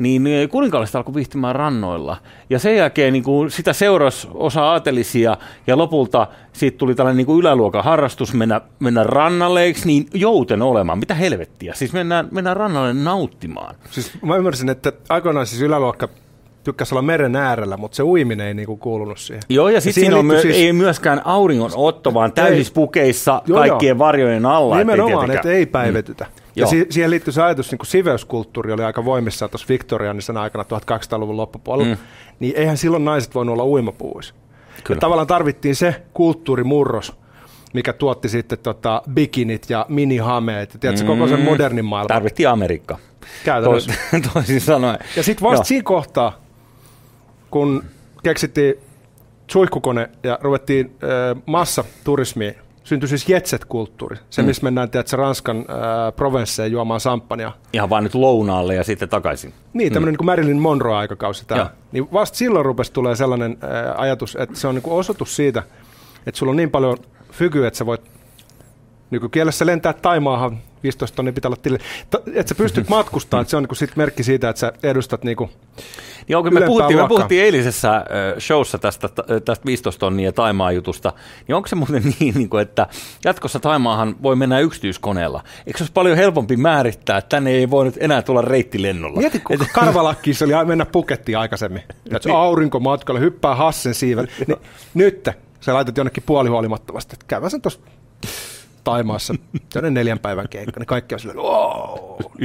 niin 0.00 0.48
kuninkaalliset 0.50 0.96
alkoi 0.96 1.14
viihtymään 1.14 1.56
rannoilla. 1.56 2.16
Ja 2.50 2.58
sen 2.58 2.76
jälkeen 2.76 3.12
niin 3.12 3.22
kuin 3.22 3.50
sitä 3.50 3.72
seurasi 3.72 4.28
osa 4.34 4.62
aatelisia 4.62 5.36
ja 5.66 5.78
lopulta 5.78 6.26
siitä 6.52 6.78
tuli 6.78 6.94
tällainen 6.94 7.16
niin 7.16 7.26
kuin 7.26 7.40
yläluokan 7.40 7.84
harrastus 7.84 8.34
mennä, 8.34 8.60
mennä 8.78 9.04
rannalle, 9.04 9.62
eikö 9.62 9.80
niin 9.84 10.06
jouten 10.14 10.62
olemaan? 10.62 10.98
Mitä 10.98 11.14
helvettiä? 11.14 11.74
Siis 11.74 11.92
mennään, 11.92 12.28
mennään 12.30 12.56
rannalle 12.56 12.94
nauttimaan. 12.94 13.74
Siis 13.90 14.12
mä 14.22 14.36
ymmärsin, 14.36 14.68
että 14.68 14.92
aikoinaan 15.08 15.46
siis 15.46 15.62
yläluokka 15.62 16.08
tykkäsi 16.64 16.94
olla 16.94 17.02
meren 17.02 17.36
äärellä, 17.36 17.76
mutta 17.76 17.96
se 17.96 18.02
uiminen 18.02 18.46
ei 18.46 18.54
niinku 18.54 18.76
kuulunut 18.76 19.18
siihen. 19.18 19.42
Joo, 19.48 19.68
ja 19.68 19.80
sitten 19.80 20.00
siinä 20.00 20.16
on 20.16 20.26
myö- 20.26 20.42
siis... 20.42 20.56
ei 20.56 20.72
myöskään 20.72 21.22
auringon 21.24 21.70
otto, 21.74 22.14
vaan 22.14 22.32
täysissä 22.32 22.74
pukeissa 22.74 23.42
joo, 23.46 23.58
kaikkien 23.58 23.90
joo. 23.90 23.98
varjojen 23.98 24.46
alla. 24.46 24.78
Nimenomaan, 24.78 25.30
että 25.30 25.50
ei 25.50 25.66
päivetytä. 25.66 26.24
Mm. 26.24 26.39
Ja 26.56 26.66
si- 26.66 26.86
siihen 26.90 27.10
liittyy 27.10 27.32
se 27.32 27.42
ajatus, 27.42 27.70
niin 27.70 27.78
kuin 27.78 27.86
siveyskulttuuri 27.86 28.72
oli 28.72 28.84
aika 28.84 29.04
voimissaan 29.04 29.50
tuossa 29.50 29.68
Victorianisen 29.68 30.36
aikana 30.36 30.64
1800-luvun 30.64 31.36
loppupuolella, 31.36 31.94
mm. 31.94 32.00
niin 32.40 32.56
eihän 32.56 32.76
silloin 32.76 33.04
naiset 33.04 33.34
voinut 33.34 33.52
olla 33.52 33.64
uimapuvuissa. 33.64 34.34
Tavallaan 35.00 35.26
tarvittiin 35.26 35.76
se 35.76 36.02
kulttuurimurros, 36.14 37.12
mikä 37.72 37.92
tuotti 37.92 38.28
sitten 38.28 38.58
tota 38.58 39.02
bikinit 39.14 39.70
ja 39.70 39.86
minihameet. 39.88 40.76
Tiedätkö, 40.80 41.04
mm. 41.04 41.06
koko 41.06 41.28
sen 41.28 41.40
modernin 41.40 41.84
maailman. 41.84 42.08
Tarvittiin 42.08 42.48
Amerikka. 42.48 42.98
Käytännössä. 43.44 43.92
To, 44.10 44.28
toisin 44.32 44.60
sanoen. 44.60 44.98
Ja 45.16 45.22
sitten 45.22 45.48
vasta 45.48 45.64
siinä 45.64 45.82
kohtaa, 45.82 46.40
kun 47.50 47.84
keksittiin 48.22 48.74
suihkukone 49.50 50.10
ja 50.22 50.38
ruvettiin 50.42 50.86
äh, 50.86 51.42
massaturismiin, 51.46 52.54
syntyi 52.84 53.08
siis 53.08 53.28
jetset-kulttuuri. 53.28 54.16
Se, 54.30 54.42
mm. 54.42 54.46
missä 54.46 54.62
mennään 54.62 54.90
tiedätkö, 54.90 55.16
Ranskan 55.16 55.56
äh, 55.58 55.64
Provenceen 56.16 56.72
juomaan 56.72 57.00
samppania. 57.00 57.52
Ihan 57.72 57.90
vaan 57.90 58.04
nyt 58.04 58.14
lounaalle 58.14 58.74
ja 58.74 58.84
sitten 58.84 59.08
takaisin. 59.08 59.54
Niin, 59.72 59.92
tämmöinen 59.92 60.14
mm. 60.14 60.18
niin 60.18 60.26
Marilyn 60.26 60.58
Monroe-aikakausi 60.58 61.46
tämä. 61.46 61.70
Niin 61.92 62.08
vasta 62.12 62.38
silloin 62.38 62.64
rupesi 62.64 62.92
tulee 62.92 63.16
sellainen 63.16 63.58
äh, 63.64 64.00
ajatus, 64.00 64.36
että 64.40 64.56
se 64.58 64.68
on 64.68 64.74
niin 64.74 64.82
kuin 64.82 64.94
osoitus 64.94 65.36
siitä, 65.36 65.62
että 66.26 66.38
sulla 66.38 66.50
on 66.50 66.56
niin 66.56 66.70
paljon 66.70 66.98
fykyä, 67.32 67.68
että 67.68 67.78
sä 67.78 67.86
voit 67.86 68.00
nykykielessä 69.10 69.66
lentää 69.66 69.92
Taimaahan 69.92 70.58
15 70.82 71.16
tonnia 71.16 71.32
pitää 71.32 71.48
olla 71.48 71.60
tille. 71.62 71.78
Että 72.34 72.48
sä 72.48 72.54
pystyt 72.54 72.88
matkustamaan, 72.98 73.42
että 73.42 73.50
se 73.50 73.56
on 73.56 73.62
niinku 73.62 73.74
sit 73.74 73.96
merkki 73.96 74.22
siitä, 74.22 74.48
että 74.48 74.60
sä 74.60 74.72
edustat 74.82 75.24
niinku 75.24 75.50
Joo, 76.28 76.42
kun 76.42 76.54
me 76.54 76.60
puhuttiin, 76.60 77.00
me 77.00 77.08
puhuttiin 77.08 77.44
eilisessä 77.44 78.04
showssa 78.38 78.78
tästä, 78.78 79.08
tästä 79.44 79.66
15 79.66 80.00
tonnia 80.00 80.32
Taimaa 80.32 80.72
jutusta, 80.72 81.12
niin 81.48 81.56
onko 81.56 81.68
se 81.68 81.76
muuten 81.76 82.02
niin, 82.20 82.34
niin 82.34 82.48
kuin, 82.48 82.62
että 82.62 82.86
jatkossa 83.24 83.60
Taimaahan 83.60 84.16
voi 84.22 84.36
mennä 84.36 84.60
yksityiskoneella? 84.60 85.44
Eikö 85.66 85.78
se 85.78 85.82
olisi 85.82 85.92
paljon 85.92 86.16
helpompi 86.16 86.56
määrittää, 86.56 87.18
että 87.18 87.28
tänne 87.28 87.50
ei 87.50 87.70
voi 87.70 87.84
nyt 87.84 87.96
enää 88.00 88.22
tulla 88.22 88.42
reittilennolla? 88.42 89.20
Mieti, 89.20 89.38
kun 89.38 89.62
Et... 89.62 89.68
karvalakkiissa 89.72 90.44
oli 90.44 90.64
mennä 90.64 90.86
pukettiin 90.86 91.38
aikaisemmin. 91.38 91.82
Että 92.06 92.28
niin. 92.28 92.36
aurinkomatkalle, 92.36 93.20
hyppää 93.20 93.54
Hassen 93.54 93.94
siiven. 93.94 94.28
Niin, 94.46 94.58
nyt 94.94 95.28
sä 95.60 95.74
laitat 95.74 95.96
jonnekin 95.96 96.22
puolihuolimattomasti, 96.26 97.14
että 97.14 97.26
käy 97.28 97.50
sen 97.50 97.62
tuossa 97.62 97.80
Taimaassa, 98.84 99.34
sellainen 99.70 99.94
neljän 99.94 100.18
päivän 100.18 100.48
keikka, 100.48 100.80
niin 100.80 100.86
kaikki 100.86 101.14
on 101.14 101.20
silleen, 101.20 101.38
wow, 101.38 101.98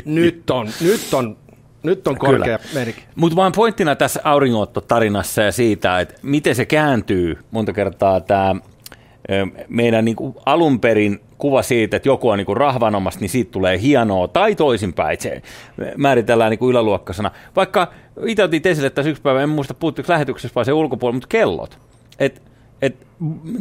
nyt 0.06 0.50
on, 0.50 0.68
nyt 0.82 1.14
on 1.14 1.38
nyt 1.84 2.08
on 2.08 2.18
korkea 2.18 2.60
merkki. 2.74 3.04
Mutta 3.16 3.36
vaan 3.36 3.52
pointtina 3.52 3.96
tässä 3.96 4.22
auringoottotarinassa 4.24 5.42
ja 5.42 5.52
siitä, 5.52 6.00
että 6.00 6.16
miten 6.22 6.56
se 6.56 6.66
kääntyy 6.66 7.38
monta 7.52 7.74
kertaa 7.74 8.22
tämä 8.22 8.56
meidän 9.68 10.06
niin 10.06 10.16
kuin 10.16 10.36
alun 10.46 10.80
perin 10.80 11.20
kuva 11.38 11.62
siitä, 11.62 11.98
että 11.98 12.10
joku 12.10 12.30
on 12.30 12.38
niin 12.38 12.46
kuin 12.46 12.58
rahvanomasta, 12.58 13.22
niin 13.22 13.30
siitä 13.30 13.52
tulee 13.52 13.82
hienoa, 13.82 14.28
tai 14.28 14.56
toisinpäin, 14.56 15.22
se 15.22 15.42
määritellään 15.98 16.50
niin 16.50 16.60
kuin 16.60 16.70
yläluokkasana. 16.70 17.32
Vaikka 17.56 17.94
itse 18.26 18.44
otit 18.44 18.66
esille 18.66 18.90
tässä 18.90 19.10
yksi 19.10 19.22
päivä, 19.22 19.42
en 19.42 19.50
muista 19.50 19.74
puhuttiinko 19.74 20.14
lähetyksessä 20.14 20.56
vai 20.56 20.66
se 20.66 20.74
ulkopuolella, 20.74 21.16
mutta 21.16 21.28
kellot. 21.28 21.80
Et 22.20 22.42
et 22.86 23.08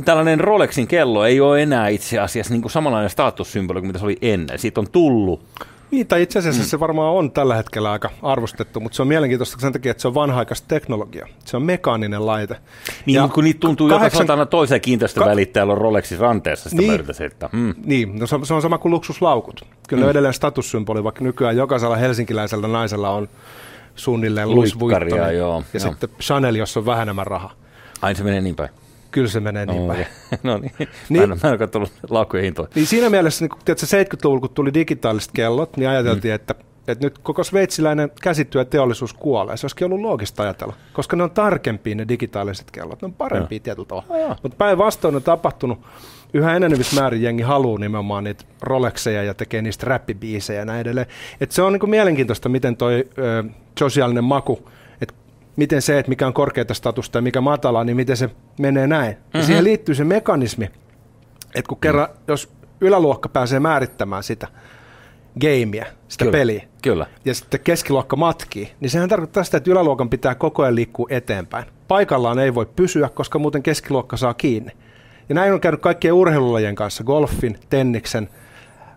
tällainen 0.05 0.41
Rolexin 0.41 0.87
kello 0.87 1.25
ei 1.25 1.41
ole 1.41 1.63
enää 1.63 1.89
itse 1.89 2.19
asiassa 2.19 2.53
niin 2.53 2.63
kuin 2.63 2.73
samanlainen 2.73 3.11
statussymboli 3.11 3.81
kuin 3.81 3.87
mitä 3.87 3.99
se 3.99 4.05
oli 4.05 4.19
ennen. 4.23 4.59
Siitä 4.59 4.81
on 4.81 4.91
tullut 4.93 5.43
niin, 5.95 6.07
tai 6.07 6.23
itse 6.23 6.39
asiassa 6.39 6.63
mm. 6.63 6.67
se 6.67 6.81
varmaan 6.81 7.13
on 7.13 7.31
tällä 7.31 7.57
hetkellä 7.57 7.93
aika 7.93 8.11
arvostettu, 8.23 8.81
mutta 8.81 8.97
se 8.97 9.03
on 9.03 9.09
mielenkiintoista 9.09 9.61
sen 9.61 9.73
takia, 9.73 9.91
että 9.91 10.01
se 10.01 10.09
on 10.09 10.15
vanhaikaista 10.15 10.69
teknologia. 10.69 11.27
Se 11.45 11.57
on 11.57 11.63
mekaaninen 11.63 12.27
laite. 12.27 12.57
Niin, 13.07 13.15
ja 13.15 13.29
kun 13.29 13.45
niitä 13.45 13.61
tuntuu 13.61 13.89
kahdeksan... 13.89 14.19
joka 14.19 14.33
satana 14.33 14.47
toiseen 14.47 14.81
kiinteistövälittäjällä 14.81 15.73
on 15.73 15.79
Rolexin 15.79 16.19
ranteessa, 16.19 16.71
sitä 16.71 16.83
niin, 16.83 17.01
että, 17.27 17.49
mm. 17.53 17.75
Niin, 17.85 18.19
no 18.19 18.27
se, 18.27 18.35
on, 18.35 18.47
se 18.47 18.55
on 18.55 18.63
sama 18.63 18.79
kuin 18.79 18.93
luksuslaukut. 18.93 19.65
Kyllä 19.89 20.01
mm. 20.01 20.05
on 20.05 20.11
edelleen 20.11 20.35
statussymboli, 20.35 21.05
vaikka 21.05 21.25
nykyään 21.25 21.57
jokaisella 21.57 21.97
helsinkiläisellä 21.97 22.69
naisella 22.69 23.11
on 23.11 23.29
suunnilleen 23.95 24.51
Louis 24.51 24.79
Vuitton. 24.79 25.09
Ja 25.09 25.33
joo. 25.33 25.63
sitten 25.77 26.09
Chanel, 26.21 26.55
jos 26.55 26.77
on 26.77 26.87
vähän 26.87 27.03
enemmän 27.03 27.27
rahaa. 27.27 27.53
Aina 28.03 28.17
se 28.17 28.25
menee 28.25 28.41
niin 28.41 28.57
päin. 28.57 28.71
Kyllä 29.15 29.29
se 29.29 29.41
menee 29.41 29.67
niin 29.67 29.87
päin. 29.87 30.07
no 30.43 30.59
niin, 30.59 30.73
niin, 30.79 31.29
mä 31.29 31.35
en, 31.35 31.41
mä 31.43 31.51
en 31.51 31.59
katsonut 31.59 31.93
laukkujen 32.11 32.45
hintoja. 32.45 32.69
Niin 32.75 32.87
siinä 32.87 33.11
mielessä, 33.11 33.45
niin, 33.45 33.59
tiedätkö, 33.65 34.17
70-luvulla 34.17 34.41
kun 34.41 34.51
tuli 34.51 34.75
digitaaliset 34.75 35.31
kellot, 35.33 35.77
niin 35.77 35.89
ajateltiin, 35.89 36.33
mm. 36.33 36.35
että 36.35 36.55
että 36.89 37.07
nyt 37.07 37.19
koko 37.19 37.45
sveitsiläinen 37.45 38.11
käsityöteollisuus 38.23 39.15
kuolee. 39.15 39.57
Se 39.57 39.65
olisikin 39.67 39.85
ollut 39.85 40.01
loogista 40.01 40.43
ajatella, 40.43 40.75
koska 40.93 41.17
ne 41.17 41.23
on 41.23 41.31
tarkempia 41.31 41.95
ne 41.95 42.09
digitaaliset 42.09 42.71
kellot, 42.71 43.03
ne 43.03 43.07
on 43.07 43.15
parempia 43.15 43.61
tietyllä 43.61 43.89
tavalla. 43.89 44.39
Mutta 44.43 44.57
päinvastoin 44.57 45.17
on 45.17 45.23
tapahtunut, 45.23 45.79
yhä 46.35 46.57
enenevissä 46.57 47.01
määrin 47.01 47.23
jengi 47.23 47.43
haluaa 47.43 47.79
nimenomaan 47.79 48.25
niitä 48.25 48.45
Rolexeja 48.63 49.23
ja 49.23 49.35
tekee 49.35 49.63
niistä 49.63 49.87
räppibiisejä 49.87 50.59
ja 50.59 50.65
näin 50.65 50.81
edelleen. 50.81 51.07
Et 51.41 51.53
se 51.53 51.63
on 51.63 51.73
niinku 51.73 51.87
mielenkiintoista, 51.87 52.49
miten 52.49 52.77
toi 52.77 53.09
ö, 53.19 53.45
sosiaalinen 53.79 54.25
maku 54.25 54.69
miten 55.57 55.83
se, 55.83 55.99
että 55.99 56.09
mikä 56.09 56.27
on 56.27 56.35
korkeata 56.35 56.75
statusta 56.75 57.19
ja 57.19 57.23
mikä 57.23 57.41
matalaa, 57.41 57.85
niin 57.85 57.97
miten 57.97 58.17
se 58.17 58.31
menee 58.61 58.87
näin. 58.87 59.13
Mm-hmm. 59.13 59.41
Ja 59.41 59.47
siihen 59.47 59.65
liittyy 59.65 59.95
se 59.95 60.05
mekanismi, 60.05 60.65
että 61.55 61.69
kun 61.69 61.81
kerran, 61.81 62.09
mm. 62.11 62.17
jos 62.29 62.53
yläluokka 62.81 63.29
pääsee 63.29 63.61
määrittämään 63.61 64.23
sitä 64.23 64.49
gameia, 65.41 65.87
sitä 66.09 66.25
kyllä, 66.25 66.39
peliä, 66.39 66.65
kyllä. 66.83 67.07
ja 67.25 67.35
sitten 67.35 67.61
keskiluokka 67.61 68.17
matkii, 68.17 68.73
niin 68.81 68.91
sehän 68.91 69.09
tarkoittaa 69.09 69.45
sitä, 69.45 69.57
että 69.57 69.71
yläluokan 69.71 70.11
pitää 70.11 70.35
koko 70.35 70.63
ajan 70.63 70.75
liikkua 70.75 71.07
eteenpäin. 71.11 71.65
Paikallaan 71.89 72.39
ei 72.39 72.55
voi 72.55 72.67
pysyä, 72.77 73.09
koska 73.09 73.39
muuten 73.39 73.63
keskiluokka 73.63 74.17
saa 74.17 74.35
kiinni. 74.35 74.73
Ja 75.29 75.35
näin 75.35 75.53
on 75.53 75.61
käynyt 75.61 75.81
kaikkien 75.81 76.15
urheilulajien 76.15 76.75
kanssa, 76.75 77.05
golfin, 77.05 77.59
tenniksen, 77.71 78.29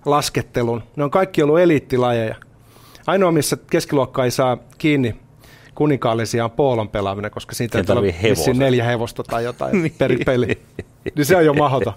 laskettelun. 0.05 0.83
Ne 0.95 1.03
on 1.03 1.11
kaikki 1.11 1.43
ollut 1.43 1.59
eliittilajeja. 1.59 2.35
Ainoa, 3.07 3.31
missä 3.31 3.57
keskiluokka 3.69 4.23
ei 4.23 4.31
saa 4.31 4.57
kiinni 4.77 5.15
kuninkaallisia 5.77 6.43
on 6.43 6.51
poolon 6.51 6.89
pelaaminen, 6.89 7.31
koska 7.31 7.55
siitä 7.55 7.77
ei 7.77 7.83
ole 7.89 8.53
neljä 8.53 8.83
hevosta 8.83 9.23
tai 9.23 9.43
jotain 9.43 9.71
niin. 9.81 9.95
per 9.97 10.17
peli. 10.25 10.61
Niin 11.15 11.25
se 11.25 11.35
on 11.35 11.45
jo 11.45 11.53
mahdoton. 11.53 11.93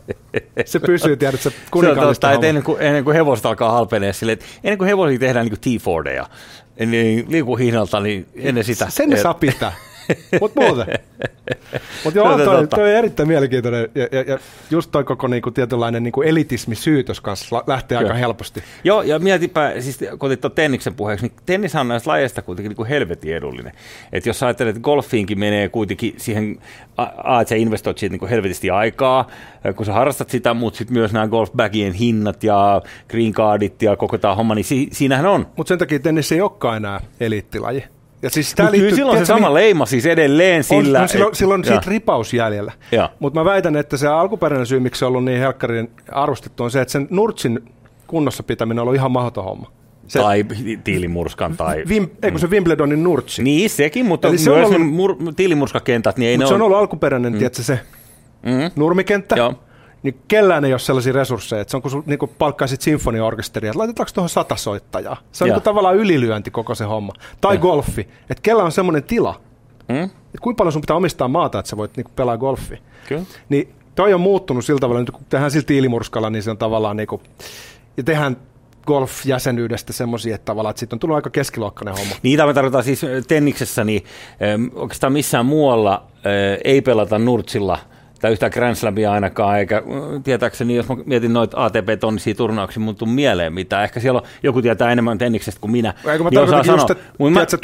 Se 0.65 0.79
pysyy, 0.79 1.17
tiedät, 1.17 1.41
se 1.41 1.53
kuningallista 1.71 2.27
se 2.27 2.31
on 2.31 2.35
totta, 2.35 2.49
ennen, 2.49 2.65
kuin, 2.65 2.83
ennen 2.83 3.05
kuin 3.05 3.15
hevosta 3.15 3.49
alkaa 3.49 3.73
halpenee 3.73 4.13
sille, 4.13 4.33
että 4.33 4.45
ennen 4.65 4.79
kuin 4.79 4.89
hevosia 4.89 5.19
tehdään 5.19 5.47
niin 5.47 5.59
kuin 5.59 5.79
T-Fordeja, 5.79 6.27
niin 6.87 7.27
liikuhihnalta, 7.29 8.01
niin 8.01 8.27
ennen 8.35 8.65
sitä. 8.65 8.87
Sen 8.91 9.11
ne 9.11 9.17
saa 9.17 9.35
pitää. 9.35 9.73
Mutta 10.41 10.61
muuten. 10.61 10.87
Mutta 12.05 12.19
joo, 12.19 12.39
toi, 12.39 12.67
toi, 12.67 12.83
on 12.83 12.89
erittäin 12.89 13.29
mielenkiintoinen. 13.29 13.89
Ja, 13.95 14.09
ja, 14.13 14.25
ja 14.27 14.39
just 14.71 14.91
toi 14.91 15.05
koko 15.05 15.27
niinku, 15.27 15.51
tietynlainen 15.51 16.03
niinku 16.03 16.23
elitismisyytös 16.23 17.21
kanssa 17.21 17.63
lähtee 17.67 17.99
Kyllä. 17.99 18.09
aika 18.09 18.19
helposti. 18.19 18.63
Joo, 18.85 19.03
ja 19.03 19.19
mietipä, 19.19 19.73
siis 19.79 19.99
kun 19.99 20.27
otit 20.27 20.55
tenniksen 20.55 20.95
puheeksi, 20.95 21.27
niin 21.27 21.37
tennis 21.47 21.75
on 21.75 21.89
näistä 21.89 22.11
lajeista 22.11 22.43
kuitenkin 22.43 22.69
niinku 22.69 22.85
helvetin 22.85 23.37
edullinen. 23.37 23.73
Et 24.13 24.27
jos 24.27 24.43
ajattelet, 24.43 24.77
että 24.77 24.85
golfiinkin 24.85 25.39
menee 25.39 25.69
kuitenkin 25.69 26.15
siihen, 26.17 26.59
a, 26.97 27.41
että 27.41 27.49
sä 27.49 27.55
investoit 27.55 27.99
siitä 27.99 28.13
niinku 28.13 28.27
helvetisti 28.27 28.71
aikaa, 28.71 29.31
kun 29.77 29.87
sä 29.87 29.93
harrastat 29.93 30.31
sitä, 30.31 30.55
mutta 30.55 30.79
sitten 30.79 30.97
myös 30.97 31.13
nämä 31.13 31.29
golfbagien 31.29 31.93
hinnat 31.93 32.45
ja 32.45 32.83
green 33.09 33.33
cardit 33.33 33.83
ja 33.83 33.97
koko 33.97 34.19
tämä 34.19 34.35
homma, 34.35 34.55
niin 34.55 34.65
si, 34.65 34.89
siinähän 34.93 35.27
on. 35.27 35.47
Mutta 35.57 35.69
sen 35.69 35.79
takia 35.79 35.99
tennis 35.99 36.33
ei 36.33 36.41
olekaan 36.41 36.77
enää 36.77 37.01
eliittilaji. 37.21 37.85
Ja 38.23 38.31
siis 38.31 38.55
tää 38.55 38.71
liittyy, 38.71 38.81
kyllä 38.81 38.97
silloin 38.97 39.19
se 39.19 39.25
sama 39.25 39.47
niin, 39.47 39.55
leima 39.55 39.87
siis 39.87 40.07
edelleen 40.07 40.65
sillä. 40.65 40.99
On, 40.99 41.03
no, 41.03 41.09
silloin, 41.09 41.29
et, 41.29 41.35
silloin 41.35 41.65
siitä 41.65 41.83
ripaus 41.87 42.35
jäljellä. 42.35 42.73
Mutta 43.19 43.41
mä 43.41 43.45
väitän, 43.45 43.77
että 43.77 43.97
se 43.97 44.09
alkuperäinen 44.09 44.67
syy, 44.67 44.81
miksi 44.81 44.99
se 44.99 45.05
on 45.05 45.09
ollut 45.09 45.25
niin 45.25 45.39
helkkarin 45.39 45.91
arvostettu, 46.13 46.65
on 46.65 46.71
se, 46.71 46.81
että 46.81 46.93
sen 46.93 47.07
Nurtsin 47.11 47.61
kunnossa 48.07 48.43
pitäminen 48.43 48.79
on 48.79 48.83
ollut 48.83 48.95
ihan 48.95 49.13
mahdoton 49.13 49.45
homma. 49.45 49.73
Se, 50.07 50.19
tai 50.19 50.45
tiilimurskan 50.85 51.57
tai... 51.57 51.85
Vim, 51.89 52.09
eikö 52.23 52.39
se 52.39 52.47
Wimbledonin 52.47 53.03
nurtsi? 53.03 53.43
Niin, 53.43 53.71
sekin, 53.71 54.07
mutta 54.07 54.29
Eli 54.29 54.39
se 54.39 54.51
myös 54.51 54.69
on 54.69 54.75
ollut, 54.75 54.89
mur, 54.91 55.17
tiilimurskakentät, 55.37 56.17
niin 56.17 56.31
ei 56.31 56.39
ne 56.39 56.47
se 56.47 56.55
on 56.55 56.63
ollut 56.63 56.79
alkuperäinen, 56.79 57.33
mm. 57.33 57.39
tiedätkö, 57.39 57.63
se 57.63 57.81
mm. 58.43 58.71
nurmikenttä. 58.77 59.37
Joo 59.37 59.55
niin 60.03 60.21
kellään 60.29 60.65
ei 60.65 60.73
ole 60.73 60.79
sellaisia 60.79 61.13
resursseja, 61.13 61.63
että 61.63 61.71
se 61.71 61.77
on 61.77 61.83
kun 61.83 62.03
niin 62.07 62.19
kuin 62.19 62.31
palkkaisit 62.39 62.81
sinfoniaorkesteria, 62.81 63.71
että 63.71 63.79
laitetaanko 63.79 64.11
tuohon 64.15 64.29
sata 64.29 64.57
soittajaa. 64.57 65.17
Se 65.33 65.45
on 65.45 65.51
niin 65.51 65.63
tavallaan 65.63 65.97
ylilyönti 65.97 66.51
koko 66.51 66.75
se 66.75 66.85
homma. 66.85 67.13
Tai 67.41 67.55
ja. 67.55 67.61
golfi, 67.61 68.01
että 68.01 68.43
kellä 68.43 68.65
on 68.65 68.73
semmoinen 68.73 69.03
tila, 69.03 69.41
mm? 69.89 70.03
että 70.05 70.39
kuinka 70.41 70.59
paljon 70.59 70.73
sun 70.73 70.83
pitää 70.83 70.97
omistaa 70.97 71.29
maata, 71.29 71.59
että 71.59 71.69
sä 71.69 71.77
voit 71.77 71.97
niin 71.97 72.05
kuin 72.05 72.15
pelaa 72.17 72.39
golfi. 72.39 72.83
Kyllä. 73.09 73.23
Niin 73.49 73.75
toi 73.95 74.15
on 74.15 74.21
muuttunut 74.21 74.65
sillä 74.65 74.81
tavalla, 74.81 75.01
että 75.01 75.13
kun 75.13 75.25
tehdään 75.29 75.51
silti 75.51 75.67
tiilimurskalla, 75.67 76.31
niin 76.31 76.43
se 76.43 76.51
on 76.51 76.59
tavallaan 76.59 76.97
niin 76.97 77.07
kuin, 77.07 77.23
ja 77.97 78.03
tehdään 78.03 78.37
golf-jäsenyydestä 78.87 79.93
semmoisia, 79.93 80.35
että 80.35 80.45
tavallaan, 80.45 80.71
että 80.71 80.81
siitä 80.81 80.97
on 80.97 81.01
tullut 81.01 81.17
aika 81.17 81.31
keskiluokkainen 81.31 81.95
homma. 81.95 82.15
Niitä 82.23 82.47
me 82.47 82.55
tarkoitan 82.55 82.85
siis 82.85 83.01
tenniksessä, 83.29 83.85
niin 83.85 84.05
oikeastaan 84.75 85.13
missään 85.13 85.47
muualla 85.47 86.07
ei 86.65 86.81
pelata 86.81 87.19
nurtsilla– 87.19 87.79
tai 88.21 88.33
yhtään 88.33 88.53
Grand 88.55 88.75
Slamia 88.75 89.13
ainakaan, 89.13 89.59
eikä 89.59 89.83
tietääkseni, 90.25 90.77
jos 90.77 90.89
mä 90.89 90.97
mietin 91.07 91.33
noita 91.33 91.65
ATP-tonnisia 91.65 92.35
turnauksia, 92.35 92.81
mun 92.81 92.97
tuu 92.97 93.09
mieleen 93.09 93.53
mitä. 93.53 93.85
Ehkä 93.85 94.01
siellä 94.01 94.21
on, 94.21 94.27
joku 94.43 94.63
tietää 94.63 94.93
enemmän 94.93 95.19
tenniksestä 95.19 95.61
kuin 95.61 95.71
minä. 95.71 95.95
Eikö 96.13 96.25
mä 96.25 96.31
niin 96.31 96.41
tarkoitan 96.41 96.75
just, 96.75 96.91
että 96.91 97.05
mä... 97.19 97.31
tiedätkö, 97.31 97.57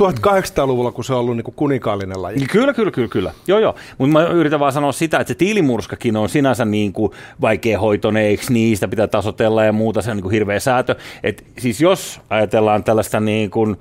1800-luvulla, 0.62 0.92
kun 0.92 1.04
se 1.04 1.12
on 1.12 1.20
ollut 1.20 1.36
niin 1.36 1.44
kuninkaallinen 1.56 2.22
laji. 2.22 2.36
Niin 2.36 2.48
kyllä, 2.48 2.72
kyllä, 2.72 2.90
kyllä, 2.90 3.08
kyllä. 3.08 3.32
Joo, 3.46 3.58
joo. 3.58 3.74
Mutta 3.98 4.12
mä 4.12 4.22
yritän 4.26 4.60
vaan 4.60 4.72
sanoa 4.72 4.92
sitä, 4.92 5.18
että 5.18 5.28
se 5.28 5.34
tiilimurskakin 5.34 6.16
on 6.16 6.28
sinänsä 6.28 6.64
niin 6.64 6.92
kuin 6.92 7.12
vaikeahoitoinen, 7.40 8.22
eikö 8.22 8.42
niistä 8.48 8.88
pitää 8.88 9.06
tasotella 9.06 9.64
ja 9.64 9.72
muuta, 9.72 10.02
se 10.02 10.10
on 10.10 10.16
niin 10.16 10.22
kuin 10.22 10.32
hirveä 10.32 10.60
säätö. 10.60 10.94
Et 11.22 11.44
siis 11.58 11.80
jos 11.80 12.20
ajatellaan 12.30 12.84
tällaista 12.84 13.20
niin 13.20 13.50
kuin, 13.50 13.76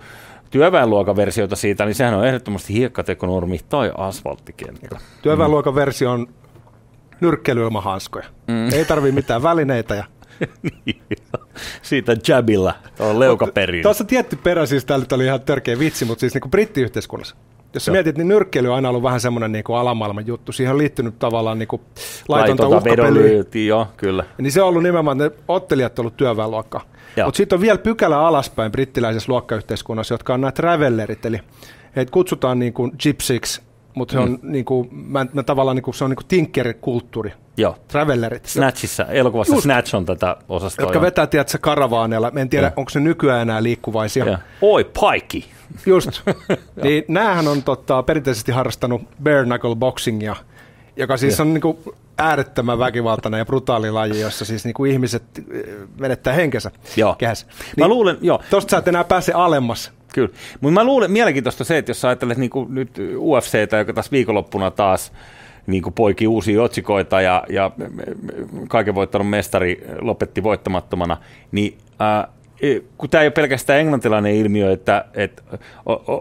työväenluokan 0.51 1.15
versiota 1.15 1.55
siitä, 1.55 1.85
niin 1.85 1.95
sehän 1.95 2.13
on 2.13 2.27
ehdottomasti 2.27 2.73
hiekkatekonurmi 2.73 3.59
tai 3.69 3.91
asfalttikenttä. 3.97 4.97
Työväenluokan 5.21 5.75
versio 5.75 6.11
on 6.11 6.27
nyrkkeilyilmahanskoja. 7.21 8.25
Mm. 8.47 8.73
Ei 8.73 8.85
tarvi 8.85 9.11
mitään 9.11 9.43
välineitä 9.43 9.95
ja 9.95 10.03
Niin, 10.85 11.01
Siitä 11.81 12.15
jabilla 12.27 12.73
on 12.99 13.19
leukaperin. 13.19 13.83
Tuossa 13.83 14.03
tietty 14.03 14.35
perä, 14.35 14.65
siis 14.65 14.85
tämä 14.85 14.99
oli 15.13 15.25
ihan 15.25 15.41
törkeä 15.41 15.79
vitsi, 15.79 16.05
mutta 16.05 16.19
siis 16.19 16.33
niin 16.33 16.41
kuin 16.41 16.51
brittiyhteiskunnassa. 16.51 17.35
Jos 17.73 17.87
Joo. 17.87 17.93
mietit, 17.93 18.17
niin 18.17 18.27
nyrkkeily 18.27 18.67
on 18.67 18.75
aina 18.75 18.89
ollut 18.89 19.03
vähän 19.03 19.19
semmoinen 19.19 19.51
niin 19.51 19.63
kuin 19.63 19.77
alamaailman 19.77 20.27
juttu. 20.27 20.51
Siihen 20.51 20.71
on 20.71 20.77
liittynyt 20.77 21.19
tavallaan 21.19 21.59
niin 21.59 21.67
kuin 21.67 21.81
laitonta 22.27 22.69
Laitonta 22.69 22.89
vedonlyöntiä, 22.89 23.67
joo, 23.67 23.87
kyllä. 23.97 24.23
Niin 24.37 24.51
se 24.51 24.61
on 24.61 24.67
ollut 24.67 24.83
nimenomaan, 24.83 25.21
että 25.21 25.37
ne 25.37 25.43
ottelijat 25.47 25.99
on 25.99 26.03
ollut 26.03 26.17
työväenluokkaa. 26.17 26.81
Mutta 27.25 27.37
sitten 27.37 27.57
on 27.57 27.61
vielä 27.61 27.77
pykälä 27.77 28.19
alaspäin 28.19 28.71
brittiläisessä 28.71 29.31
luokkayhteiskunnassa, 29.31 30.13
jotka 30.13 30.33
on 30.33 30.41
nämä 30.41 30.51
travellerit, 30.51 31.25
eli 31.25 31.39
heitä 31.95 32.11
kutsutaan 32.11 32.59
niin 32.59 32.73
kuin 32.73 32.91
gypsiksi, 33.03 33.61
mutta 33.95 34.11
se 34.11 34.19
on 34.19 34.29
Mm. 34.31 34.51
niin 34.51 34.65
kuin, 34.65 34.89
mä, 34.91 35.25
mä 35.33 35.43
tavallaan 35.43 35.75
niin 35.75 35.83
kuin, 35.83 35.95
se 35.95 36.03
on 36.03 36.09
niin 36.09 36.15
kuin 36.15 36.25
tinkerikulttuuri, 36.27 37.33
Joo. 37.57 37.75
travellerit. 37.87 38.45
Snatchissa, 38.45 39.05
elokuvassa 39.05 39.53
Just. 39.53 39.63
Snatch 39.63 39.95
on 39.95 40.05
tätä 40.05 40.37
osastoa. 40.49 40.83
jotka 40.85 41.01
vetää, 41.01 41.27
tiedätkö, 41.27 41.57
karavaaneilla. 41.61 42.31
En 42.35 42.49
tiedä, 42.49 42.71
onko 42.75 42.89
se 42.89 42.99
nykyään 42.99 43.41
enää 43.41 43.63
liikkuvaisia. 43.63 44.25
Joo. 44.25 44.37
Oi, 44.61 44.83
paikki. 44.99 45.45
Just. 45.85 46.09
niin 46.83 47.03
näähän 47.07 47.47
on 47.47 47.63
tota, 47.63 48.03
perinteisesti 48.03 48.51
harrastanut 48.51 49.01
bare 49.23 49.43
knuckle 49.45 49.75
boxingia, 49.75 50.35
joka 50.97 51.17
siis 51.17 51.39
on 51.39 51.53
niinku 51.53 51.79
äärettömän 52.17 52.79
väkivaltainen 52.79 53.37
ja 53.37 53.45
brutaali 53.45 53.91
laji, 53.91 54.21
jossa 54.21 54.45
siis 54.45 54.65
niinku 54.65 54.85
ihmiset 54.85 55.23
eh, 55.51 55.63
menettää 55.99 56.33
henkensä 56.33 56.71
Joo. 56.97 57.15
kehässä. 57.15 57.47
Mä 57.77 57.87
luulen, 57.87 58.17
joo. 58.21 58.39
Tosta 58.49 58.71
sä 58.71 58.77
et 58.77 58.87
enää 58.87 59.03
pääse 59.03 59.31
alemmas. 59.33 59.91
Kyllä. 60.15 60.29
Mutta 60.61 60.73
mä 60.73 60.83
luulen, 60.83 61.11
mielenkiintoista 61.11 61.63
se, 61.63 61.77
että 61.77 61.89
jos 61.89 62.01
sä 62.01 62.07
ajattelet 62.07 62.37
niin 62.37 62.51
nyt 62.69 62.89
UFCtä, 63.17 63.77
joka 63.77 63.93
taas 63.93 64.11
viikonloppuna 64.11 64.71
taas 64.71 65.11
niin 65.67 65.83
kuin 65.83 65.93
poiki 65.93 66.27
uusia 66.27 66.63
otsikoita 66.63 67.21
ja, 67.21 67.43
ja 67.49 67.71
kaiken 68.67 68.95
voittanut 68.95 69.29
mestari 69.29 69.87
lopetti 70.01 70.43
voittamattomana, 70.43 71.17
niin 71.51 71.77
ää, 71.99 72.27
e, 72.61 72.79
kun 72.97 73.09
tämä 73.09 73.21
ei 73.21 73.27
ole 73.27 73.31
pelkästään 73.31 73.79
englantilainen 73.79 74.35
ilmiö, 74.35 74.71
että, 74.71 75.05
että 75.13 75.43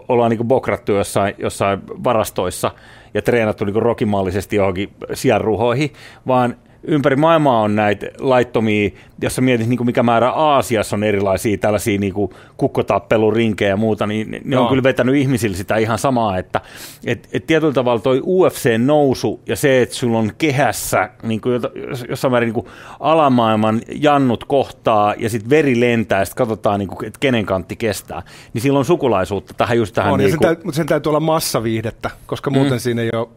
ollaan 0.07 0.31
niin 0.31 0.47
bokrattu 0.47 0.91
jossain, 0.91 1.35
jossain 1.37 1.79
varastoissa 2.03 2.71
ja 3.13 3.21
treenattu 3.21 3.65
niin 3.65 3.75
rokimallisesti 3.75 4.55
johonkin 4.55 4.89
sianruhoihin, 5.13 5.93
vaan 6.27 6.55
ympäri 6.87 7.15
maailmaa 7.15 7.61
on 7.61 7.75
näitä 7.75 8.07
laittomia, 8.19 8.89
jos 9.21 9.35
sä 9.35 9.41
mietit 9.41 9.67
niin 9.67 9.77
kuin 9.77 9.85
mikä 9.85 10.03
määrä 10.03 10.29
Aasiassa 10.31 10.95
on 10.95 11.03
erilaisia 11.03 11.57
tällaisia 11.57 11.99
niin 11.99 12.13
kuin 12.13 12.31
kukkotappelurinkkejä 12.57 13.69
ja 13.69 13.77
muuta, 13.77 14.07
niin 14.07 14.31
ne, 14.31 14.41
ne 14.45 14.57
on 14.57 14.61
Joo. 14.63 14.69
kyllä 14.69 14.83
vetänyt 14.83 15.15
ihmisille 15.15 15.57
sitä 15.57 15.77
ihan 15.77 15.97
samaa, 15.99 16.37
että 16.37 16.61
et, 17.05 17.29
et 17.33 17.47
tietyllä 17.47 17.73
tavalla 17.73 18.01
toi 18.01 18.21
UFC-nousu 18.25 19.39
ja 19.47 19.55
se, 19.55 19.81
että 19.81 19.95
sulla 19.95 20.19
on 20.19 20.31
kehässä 20.37 21.09
niin 21.23 21.41
kuin 21.41 21.61
jossain 22.09 22.31
määrin 22.31 22.47
niin 22.47 22.53
kuin 22.53 22.67
alamaailman 22.99 23.81
jannut 23.95 24.43
kohtaa 24.43 25.13
ja 25.17 25.29
sitten 25.29 25.49
veri 25.49 25.79
lentää 25.79 26.19
ja 26.19 26.25
sitten 26.25 26.47
katsotaan, 26.47 26.79
niin 26.79 26.87
kuin, 26.87 27.07
että 27.07 27.19
kenen 27.19 27.45
kantti 27.45 27.75
kestää, 27.75 28.21
niin 28.53 28.61
silloin 28.61 28.79
on 28.79 28.85
sukulaisuutta 28.85 29.53
tähän 29.53 29.77
just 29.77 29.95
tähän. 29.95 30.13
On, 30.13 30.19
niin 30.19 30.29
sen, 30.29 30.37
kuin, 30.37 30.47
täytyy, 30.47 30.65
mutta 30.65 30.75
sen 30.75 30.87
täytyy 30.87 31.09
olla 31.09 31.19
massaviihdettä, 31.19 32.09
koska 32.25 32.49
muuten 32.49 32.73
Mm. 32.73 32.79
siinä 32.79 33.01
ei 33.01 33.09
ole 33.13 33.27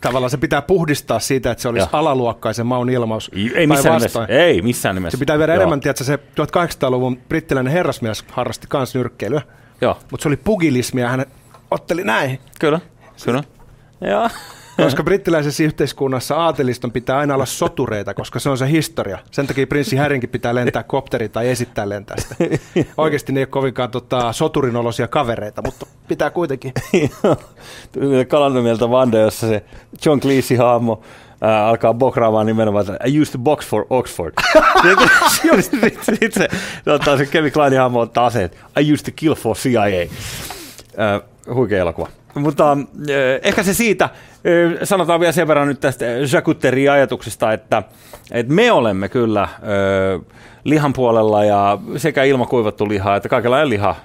Tavallaan 0.00 0.30
se 0.30 0.36
pitää 0.36 0.62
puhdistaa 0.62 1.20
siitä, 1.20 1.50
että 1.50 1.62
se 1.62 1.68
olisi 1.68 1.82
Joo. 1.92 2.00
alaluokkaisen 2.00 2.66
maun 2.66 2.90
ilmaus. 2.90 3.30
ei 3.54 3.66
missään 3.66 3.94
nimessä. 3.98 4.24
Ei 4.28 4.62
missään 4.62 4.94
nimessä. 4.94 5.16
Se 5.16 5.20
pitää 5.20 5.38
viedä 5.38 5.52
Joo. 5.52 5.60
enemmän, 5.60 5.80
tiedätkö, 5.80 6.04
se 6.04 6.16
1800-luvun 6.16 7.16
brittiläinen 7.28 7.72
herrasmies 7.72 8.24
harrasti 8.32 8.66
kans 8.70 8.94
nyrkkeilyä, 8.94 9.42
Joo, 9.80 9.98
mutta 10.10 10.22
se 10.22 10.28
oli 10.28 10.36
pugilismi 10.36 11.00
ja 11.00 11.08
hän 11.08 11.26
otteli 11.70 12.04
näin. 12.04 12.40
kyllä. 12.60 12.80
kyllä. 13.24 13.44
Joo. 14.00 14.28
Koska 14.76 15.02
brittiläisessä 15.02 15.64
yhteiskunnassa 15.64 16.36
aateliston 16.36 16.92
pitää 16.92 17.18
aina 17.18 17.34
olla 17.34 17.46
sotureita, 17.46 18.14
koska 18.14 18.38
se 18.38 18.50
on 18.50 18.58
se 18.58 18.70
historia. 18.70 19.18
Sen 19.30 19.46
takia 19.46 19.66
prinssi 19.66 19.96
Härinkin 19.96 20.30
pitää 20.30 20.54
lentää 20.54 20.82
kopteri 20.82 21.28
tai 21.28 21.48
esittää 21.48 21.88
lentää 21.88 22.16
sitä. 22.20 22.34
Oikeasti 22.96 23.32
ne 23.32 23.40
ei 23.40 23.42
ole 23.42 23.46
kovinkaan 23.46 23.90
tota, 23.90 24.32
soturinoloisia 24.32 25.08
kavereita, 25.08 25.62
mutta 25.64 25.86
pitää 26.08 26.30
kuitenkin. 26.30 26.72
Tuli 27.92 28.24
Kalandomieltä 28.24 28.90
Vanda, 28.90 29.18
jossa 29.18 29.48
se 29.48 29.64
John 30.06 30.20
Cleese-hahmo 30.20 31.02
ää, 31.40 31.68
alkaa 31.68 31.94
bokraamaan 31.94 32.46
nimenomaan, 32.46 32.86
että 32.90 33.06
I 33.06 33.20
used 33.20 33.32
to 33.32 33.38
box 33.38 33.66
for 33.66 33.86
Oxford. 33.90 34.32
Sitten 35.60 35.92
sit 36.20 36.34
se, 36.34 36.48
tota, 36.84 37.16
se 37.16 37.26
Kevin 37.26 37.52
Kleinin 37.52 37.80
hahmo 37.80 38.00
ottaa 38.00 38.26
aseet. 38.26 38.58
I 38.80 38.92
used 38.92 39.04
to 39.04 39.12
kill 39.16 39.34
for 39.34 39.56
CIA. 39.56 40.08
Ää, 40.96 41.20
huikea 41.54 41.78
elokuva. 41.78 42.08
Mutta 42.34 42.72
äh, 42.72 42.78
ehkä 43.42 43.62
se 43.62 43.74
siitä, 43.74 44.04
äh, 44.04 44.10
sanotaan 44.82 45.20
vielä 45.20 45.32
sen 45.32 45.48
verran 45.48 45.68
nyt 45.68 45.80
tästä 45.80 46.04
Jacutterin 46.32 46.90
ajatuksesta, 46.90 47.52
että, 47.52 47.82
että 48.30 48.52
me 48.52 48.72
olemme 48.72 49.08
kyllä 49.08 49.48
lihan 50.64 50.92
puolella 50.92 51.44
ja 51.44 51.78
sekä 51.96 52.24
ilmakuivattu 52.24 52.88
liha 52.88 53.16
että 53.16 53.28
kaikenlainen 53.28 53.68
liha 53.68 53.96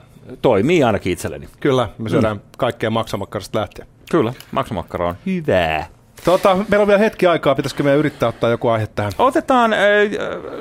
toimii 0.42 0.84
ainakin 0.84 1.14
itselleni. 1.14 1.48
Kyllä, 1.60 1.90
me 1.98 2.10
syödään 2.10 2.38
mm. 2.38 2.44
kaikkea 2.58 2.90
maksamakkarasta 2.90 3.60
lähtien. 3.60 3.88
Kyllä, 4.12 4.34
maksumakkara 4.52 5.08
on 5.08 5.16
hyvää. 5.26 5.88
Tota, 6.26 6.58
meillä 6.70 6.82
on 6.82 6.88
vielä 6.88 7.00
hetki 7.00 7.28
aikaa, 7.28 7.56
pitäisikö 7.56 7.84
meidän 7.84 8.00
yrittää 8.00 8.30
ottaa 8.30 8.50
joku 8.50 8.68
aihe 8.68 8.88
tähän? 8.88 9.12
Otetaan, 9.18 9.74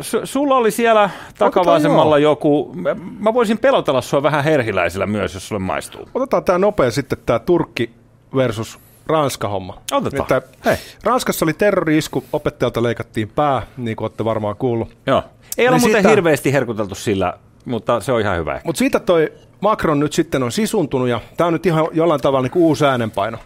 su- 0.01 0.21
sulla 0.27 0.57
oli 0.57 0.71
siellä 0.71 1.11
takavasemmalla 1.39 2.19
joku, 2.19 2.73
mä- 2.75 2.97
mä 3.19 3.35
voisin 3.35 3.59
pelotella 3.59 4.01
sua 4.01 4.23
vähän 4.23 4.45
herhiläisillä 4.45 5.07
myös, 5.07 5.35
jos 5.35 5.49
sulle 5.49 5.63
maistuu. 5.63 6.09
Otetaan 6.15 6.45
tämä 6.45 6.59
nopea 6.59 6.91
sitten, 6.91 7.19
tämä 7.27 7.39
Turkki 7.39 7.91
versus 8.37 8.79
Ranska-homma. 9.11 9.79
Otetaan. 9.93 10.23
Että 10.37 10.43
Hei. 10.65 10.77
Ranskassa 11.05 11.45
oli 11.45 11.53
terrori-isku, 11.53 12.25
opettajalta 12.33 12.83
leikattiin 12.83 13.29
pää, 13.29 13.63
niin 13.77 13.97
kuin 13.97 14.05
olette 14.05 14.25
varmaan 14.25 14.57
kuullut. 14.57 14.97
Joo. 15.07 15.23
Ei 15.59 15.69
ole 15.69 15.77
Niin 15.77 15.83
muuten 15.83 15.99
sitä- 15.99 16.09
hirveästi 16.09 16.53
herkuteltu 16.53 16.95
sillä, 16.95 17.35
mutta 17.65 18.01
se 18.01 18.13
on 18.13 18.21
ihan 18.21 18.37
hyvä. 18.39 18.61
Mutta 18.65 18.79
siitä 18.79 18.99
toi 19.01 19.33
Macron 19.61 20.01
nyt 20.01 20.13
sitten 20.13 20.43
on 20.43 20.53
sisuntunut 20.53 21.09
ja 21.09 21.21
tämä 21.37 21.47
on 21.47 21.53
nyt 21.53 21.67
ihan 21.67 21.89
jollain 21.93 22.21
tavalla 22.21 22.43
niin 22.43 22.51
kuin 22.53 22.63
uusi 22.63 22.85
äänenpaino. 22.87 23.37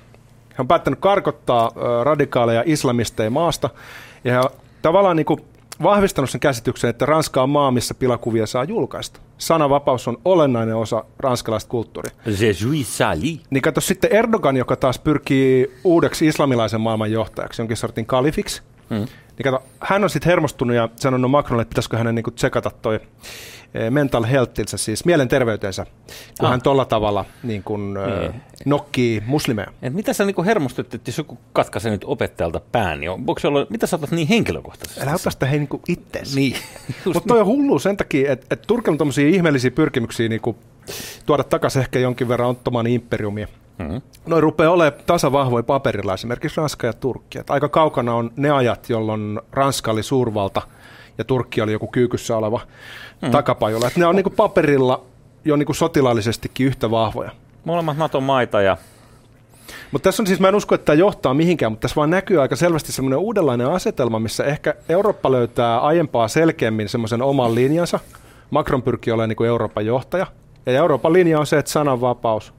Hän 0.48 0.64
on 0.64 0.68
päättänyt 0.68 0.98
karkottaa 1.00 1.70
radikaaleja 2.04 2.62
islamisteja 2.66 3.30
maasta 3.30 3.70
ja 4.24 4.50
tavallaan 4.82 5.16
niin 5.16 5.26
kuin 5.26 5.40
vahvistanut 5.82 6.30
sen 6.30 6.40
käsityksen, 6.40 6.90
että 6.90 7.06
Ranska 7.06 7.42
on 7.42 7.50
maa, 7.50 7.70
missä 7.70 7.94
pilakuvia 7.94 8.46
saa 8.46 8.64
julkaista. 8.64 9.20
Sananvapaus 9.38 10.08
on 10.08 10.18
olennainen 10.24 10.76
osa 10.76 11.04
ranskalaista 11.18 11.70
kulttuuria. 11.70 12.14
Sali. 12.84 13.40
Niin 13.50 13.62
kato 13.62 13.80
sitten 13.80 14.12
Erdogan, 14.12 14.56
joka 14.56 14.76
taas 14.76 14.98
pyrkii 14.98 15.70
uudeksi 15.84 16.26
islamilaisen 16.26 16.80
maailman 16.80 17.12
johtajaksi, 17.12 17.62
jonkin 17.62 17.76
sortin 17.76 18.06
kalifiksi. 18.06 18.62
Mm. 18.90 19.06
Niin 19.38 19.44
kato, 19.52 19.62
hän 19.80 20.04
on 20.04 20.10
sitten 20.10 20.30
hermostunut 20.30 20.76
ja 20.76 20.88
sanonut 20.96 21.30
Macronille, 21.30 21.62
että 21.62 21.70
pitäisikö 21.70 21.98
hänen 21.98 22.14
niinku 22.14 22.30
tsekata 22.30 22.70
toi 22.82 23.00
eh, 23.74 23.90
mental 23.90 24.24
healthinsa, 24.24 24.76
siis 24.78 25.04
mielenterveytensä, 25.04 25.86
kun 26.38 26.46
Ah. 26.46 26.50
hän 26.50 26.62
tolla 26.62 26.84
tavalla 26.84 27.24
niin 27.42 27.62
kun, 27.62 27.96
ö, 27.96 28.20
Niin. 28.20 28.40
nokkii 28.64 29.22
muslimeja. 29.26 29.68
Et 29.82 29.92
mitä 29.94 30.12
sä 30.12 30.24
niinku 30.24 30.44
hermostut, 30.44 30.94
että 30.94 31.08
jos 31.08 31.18
joku 31.18 31.38
katkaisee 31.52 31.90
nyt 31.92 32.04
opettajalta 32.04 32.60
pään, 32.72 33.00
niin 33.00 33.10
onko 33.10 33.38
se 33.38 33.48
ollut, 33.48 33.70
mitä 33.70 33.86
sä 33.86 33.96
otat 33.96 34.10
niin 34.10 34.28
henkilökohtaisesti? 34.28 35.00
Älä 35.02 35.14
ota 35.14 35.30
sitä 35.30 35.46
hei 35.46 35.58
niinku 35.58 35.80
ittees. 35.88 36.34
Niin. 36.36 36.56
Mutta 37.14 37.20
toi 37.28 37.40
on 37.40 37.46
hullu 37.46 37.78
sen 37.78 37.96
takia, 37.96 38.32
että 38.32 38.46
et 38.50 38.62
Turkilla 38.66 38.94
on 38.94 38.98
tommosia 38.98 39.28
ihmeellisiä 39.28 39.70
pyrkimyksiä 39.70 40.28
niinku 40.28 40.56
tuoda 41.26 41.44
takaisin 41.44 41.80
ehkä 41.82 41.98
jonkin 41.98 42.28
verran 42.28 42.48
Ottomanin 42.50 42.92
imperiumia. 42.92 43.48
Mm-hmm. 43.78 44.02
Noin 44.26 44.42
rupeaa 44.42 44.72
olemaan 44.72 45.02
tasavahvoja 45.06 45.62
paperilla, 45.62 46.14
esimerkiksi 46.14 46.60
Ranska 46.60 46.86
ja 46.86 46.92
Turkki. 46.92 47.38
Et 47.38 47.50
aika 47.50 47.68
kaukana 47.68 48.14
on 48.14 48.30
ne 48.36 48.50
ajat, 48.50 48.90
jolloin 48.90 49.40
Ranska 49.52 49.90
oli 49.90 50.02
suurvalta 50.02 50.62
ja 51.18 51.24
Turkki 51.24 51.60
oli 51.60 51.72
joku 51.72 51.86
kyykyssä 51.86 52.36
oleva 52.36 52.60
mm. 53.22 53.30
takapajolla. 53.30 53.86
Et 53.86 53.96
ne 53.96 54.06
on 54.06 54.16
niinku 54.16 54.30
paperilla 54.30 55.02
jo 55.44 55.56
niinku 55.56 55.74
sotilaallisestikin 55.74 56.66
yhtä 56.66 56.90
vahvoja. 56.90 57.30
Molemmat 57.64 57.96
Naton 57.96 58.22
maita 58.22 58.60
ja 58.60 58.76
Mutta 59.92 60.08
tässä 60.08 60.22
on 60.22 60.26
siis, 60.26 60.40
mä 60.40 60.48
en 60.48 60.54
usko, 60.54 60.74
että 60.74 60.84
tämä 60.84 60.96
johtaa 60.96 61.34
mihinkään, 61.34 61.72
mutta 61.72 61.82
tässä 61.82 61.96
vaan 61.96 62.10
näkyy 62.10 62.42
aika 62.42 62.56
selvästi 62.56 62.92
semmoinen 62.92 63.18
uudenlainen 63.18 63.70
asetelma, 63.70 64.18
missä 64.18 64.44
ehkä 64.44 64.74
Eurooppa 64.88 65.32
löytää 65.32 65.80
aiempaa 65.80 66.28
selkeämmin 66.28 66.88
semmoisen 66.88 67.22
oman 67.22 67.54
linjansa. 67.54 68.00
Macron 68.50 68.82
pyrkii 68.82 69.12
olemaan 69.12 69.28
niin 69.28 69.36
kuin 69.36 69.48
Euroopan 69.48 69.86
johtaja. 69.86 70.26
Ja 70.66 70.72
Euroopan 70.72 71.12
linja 71.12 71.40
on 71.40 71.46
se, 71.46 71.58
että 71.58 71.70
sananvapaus, 71.70 72.54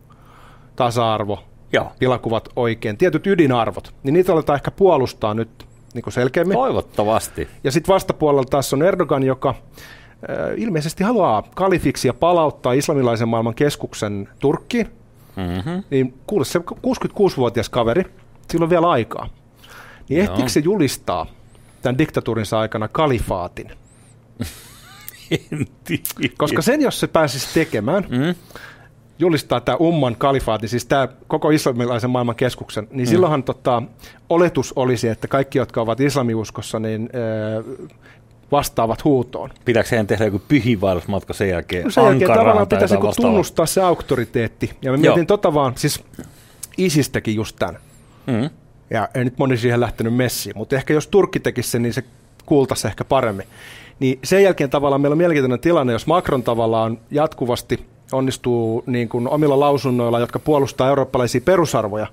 tasa-arvo, 0.75 1.43
joo. 1.73 1.91
pilakuvat 1.99 2.49
oikein, 2.55 2.97
tietyt 2.97 3.27
ydinarvot, 3.27 3.93
niin 4.03 4.13
niitä 4.13 4.33
aletaan 4.33 4.57
ehkä 4.57 4.71
puolustaa 4.71 5.33
nyt 5.33 5.65
niin 5.93 6.03
kuin 6.03 6.13
selkeämmin. 6.13 6.57
Toivottavasti. 6.57 7.47
Ja 7.63 7.71
sitten 7.71 7.93
vastapuolella 7.93 8.45
taas 8.49 8.73
on 8.73 8.83
Erdogan, 8.83 9.23
joka 9.23 9.49
äh, 9.49 9.55
ilmeisesti 10.57 11.03
haluaa 11.03 11.43
kalifiksi 11.55 12.07
ja 12.07 12.13
palauttaa 12.13 12.73
islamilaisen 12.73 13.27
maailman 13.27 13.55
keskuksen 13.55 14.29
Turkkiin. 14.39 14.88
Mm-hmm. 15.35 15.83
Niin 15.89 16.13
kuule, 16.27 16.45
se 16.45 16.59
66-vuotias 16.59 17.69
kaveri, 17.69 18.05
sillä 18.51 18.63
on 18.63 18.69
vielä 18.69 18.89
aikaa. 18.89 19.29
Niin 20.09 20.17
Joo. 20.17 20.23
ehtiikö 20.23 20.49
se 20.49 20.59
julistaa 20.59 21.25
tämän 21.81 21.97
diktatuurinsa 21.97 22.59
aikana 22.59 22.88
kalifaatin? 22.88 23.71
En 25.31 25.67
tiedä. 25.83 26.33
Koska 26.38 26.61
sen, 26.61 26.81
jos 26.81 26.99
se 26.99 27.07
pääsisi 27.07 27.53
tekemään, 27.53 28.05
Mm. 28.09 28.35
Julistaa 29.19 29.62
tämä 29.62 29.78
Umman 29.78 30.15
kalifaatin, 30.15 30.69
siis 30.69 30.86
tämä 30.86 31.08
koko 31.28 31.49
islamilaisen 31.49 32.10
maailman 32.10 32.36
keskuksen, 32.36 32.88
niin 32.91 33.08
mm. 33.08 33.10
silloinhan 33.10 33.43
tota, 33.43 33.84
oletus 34.30 34.73
olisi, 34.75 35.08
että 35.08 35.28
kaikki, 35.28 35.58
jotka 35.58 35.82
ovat 35.82 35.99
islamiuskossa, 35.99 36.80
niin 36.80 37.10
äh, 37.15 37.88
vastaavat 38.51 39.04
huutoon. 39.04 39.49
Pitääkö 39.65 39.89
heidän 39.91 40.08
tehdä 40.08 40.25
joku 40.25 40.41
pyhiinvaellusmatka 40.47 41.34
sen 41.34 41.49
jälkeen 41.49 41.84
No 41.84 41.89
sen 41.89 42.04
jälkeen 42.04 42.32
tavallaan 42.32 42.67
pitäisi 42.67 42.95
tunnustaa 43.21 43.65
se 43.65 43.82
auktoriteetti. 43.82 44.71
Ja 44.82 44.91
mä 44.91 44.97
Joo. 44.97 45.01
mietin 45.01 45.28
tota 45.28 45.54
vaan, 45.54 45.73
siis 45.75 46.04
Isistäkin 46.78 47.36
just 47.36 47.56
tämän. 47.60 47.78
Mm. 48.28 48.49
Ja 48.89 49.10
ei 49.15 49.23
nyt 49.23 49.38
moni 49.38 49.58
siihen 49.58 49.80
lähtenyt 49.80 50.15
messiin, 50.15 50.58
mutta 50.58 50.75
ehkä 50.75 50.93
jos 50.93 51.08
Turkki 51.08 51.39
tekisi 51.39 51.69
sen, 51.69 51.82
niin 51.82 51.93
se 51.93 52.04
kuultaisi 52.45 52.88
ehkä 52.88 53.04
paremmin. 53.04 53.45
Niin 53.99 54.19
sen 54.23 54.43
jälkeen 54.43 54.69
tavallaan 54.69 55.01
meillä 55.01 55.13
on 55.13 55.17
mielenkiintoinen 55.17 55.60
tilanne, 55.60 55.93
jos 55.93 56.08
Macron 56.08 56.43
tavallaan 56.43 56.97
jatkuvasti 57.12 57.86
onnistuu 58.15 58.84
niin 58.86 59.10
kuin 59.10 59.30
omilla 59.30 59.60
lausunnoilla, 59.60 60.19
jotka 60.19 60.39
puolustaa 60.39 60.89
eurooppalaisia 60.89 61.41
perusarvoja, 61.45 62.08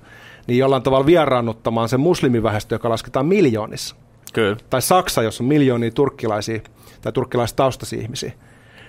niin 0.47 0.57
jollain 0.57 0.83
tavalla 0.83 1.05
vieraannuttamaan 1.05 1.89
sen 1.89 1.99
muslimiväestö, 1.99 2.75
joka 2.75 2.89
lasketaan 2.89 3.25
miljoonissa. 3.25 3.95
Kyllä. 4.33 4.57
Tai 4.69 4.81
Saksa, 4.81 5.23
jossa 5.23 5.43
on 5.43 5.47
miljoonia 5.47 5.91
turkkilaisia 5.91 6.59
tai 7.01 7.11
turkkilaistaustaisia 7.11 8.01
ihmisiä. 8.01 8.31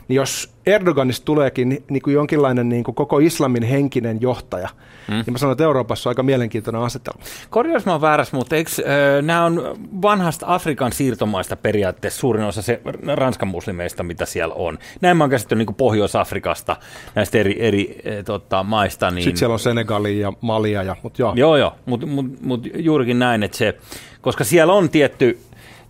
Niin 0.09 0.17
jos 0.17 0.55
Erdoganista 0.67 1.25
tuleekin 1.25 1.69
ni- 1.69 1.83
niin 1.91 2.03
kuin 2.03 2.15
jonkinlainen 2.15 2.69
niin 2.69 2.85
kuin 2.85 2.95
koko 2.95 3.19
islamin 3.19 3.63
henkinen 3.63 4.21
johtaja, 4.21 4.69
mm. 5.09 5.15
niin 5.15 5.33
mä 5.33 5.39
sanon, 5.39 5.53
että 5.53 5.65
Euroopassa 5.65 6.09
on 6.09 6.11
aika 6.11 6.23
mielenkiintoinen 6.23 6.83
asetelma. 6.83 7.21
Korjaus 7.51 7.87
mä 7.87 7.93
oon 7.93 8.01
väärässä, 8.01 8.37
mutta 8.37 8.57
eikö, 8.57 8.71
äh, 8.71 9.23
nämä 9.23 9.45
on 9.45 9.79
vanhasta 10.03 10.47
Afrikan 10.49 10.93
siirtomaista 10.93 11.57
periaatteessa 11.57 12.21
suurin 12.21 12.45
osa 12.45 12.63
se 12.63 12.81
Ranskan 13.15 13.49
muslimeista, 13.49 14.03
mitä 14.03 14.27
siellä 14.27 14.55
on. 14.55 14.79
Näin 15.01 15.17
mä 15.17 15.25
oon 15.25 15.31
käsittänyt 15.31 15.67
niin 15.67 15.77
Pohjois-Afrikasta, 15.77 16.77
näistä 17.15 17.39
eri, 17.39 17.57
eri 17.59 17.99
äh, 18.07 18.25
tota, 18.25 18.63
maista. 18.63 19.11
Niin... 19.11 19.25
Sitten 19.25 19.39
siellä 19.39 19.53
on 19.53 19.59
Senegalia 19.59 20.21
ja 20.21 20.33
Malia, 20.41 20.83
ja, 20.83 20.97
mutta 21.03 21.23
joo. 21.23 21.33
Joo, 21.37 21.57
joo, 21.57 21.75
mutta 21.87 22.07
mut, 22.07 22.27
mut 22.43 22.67
juurikin 22.75 23.19
näin, 23.19 23.43
että 23.43 23.57
se, 23.57 23.79
koska 24.21 24.45
siellä 24.45 24.73
on 24.73 24.89
tietty, 24.91 25.39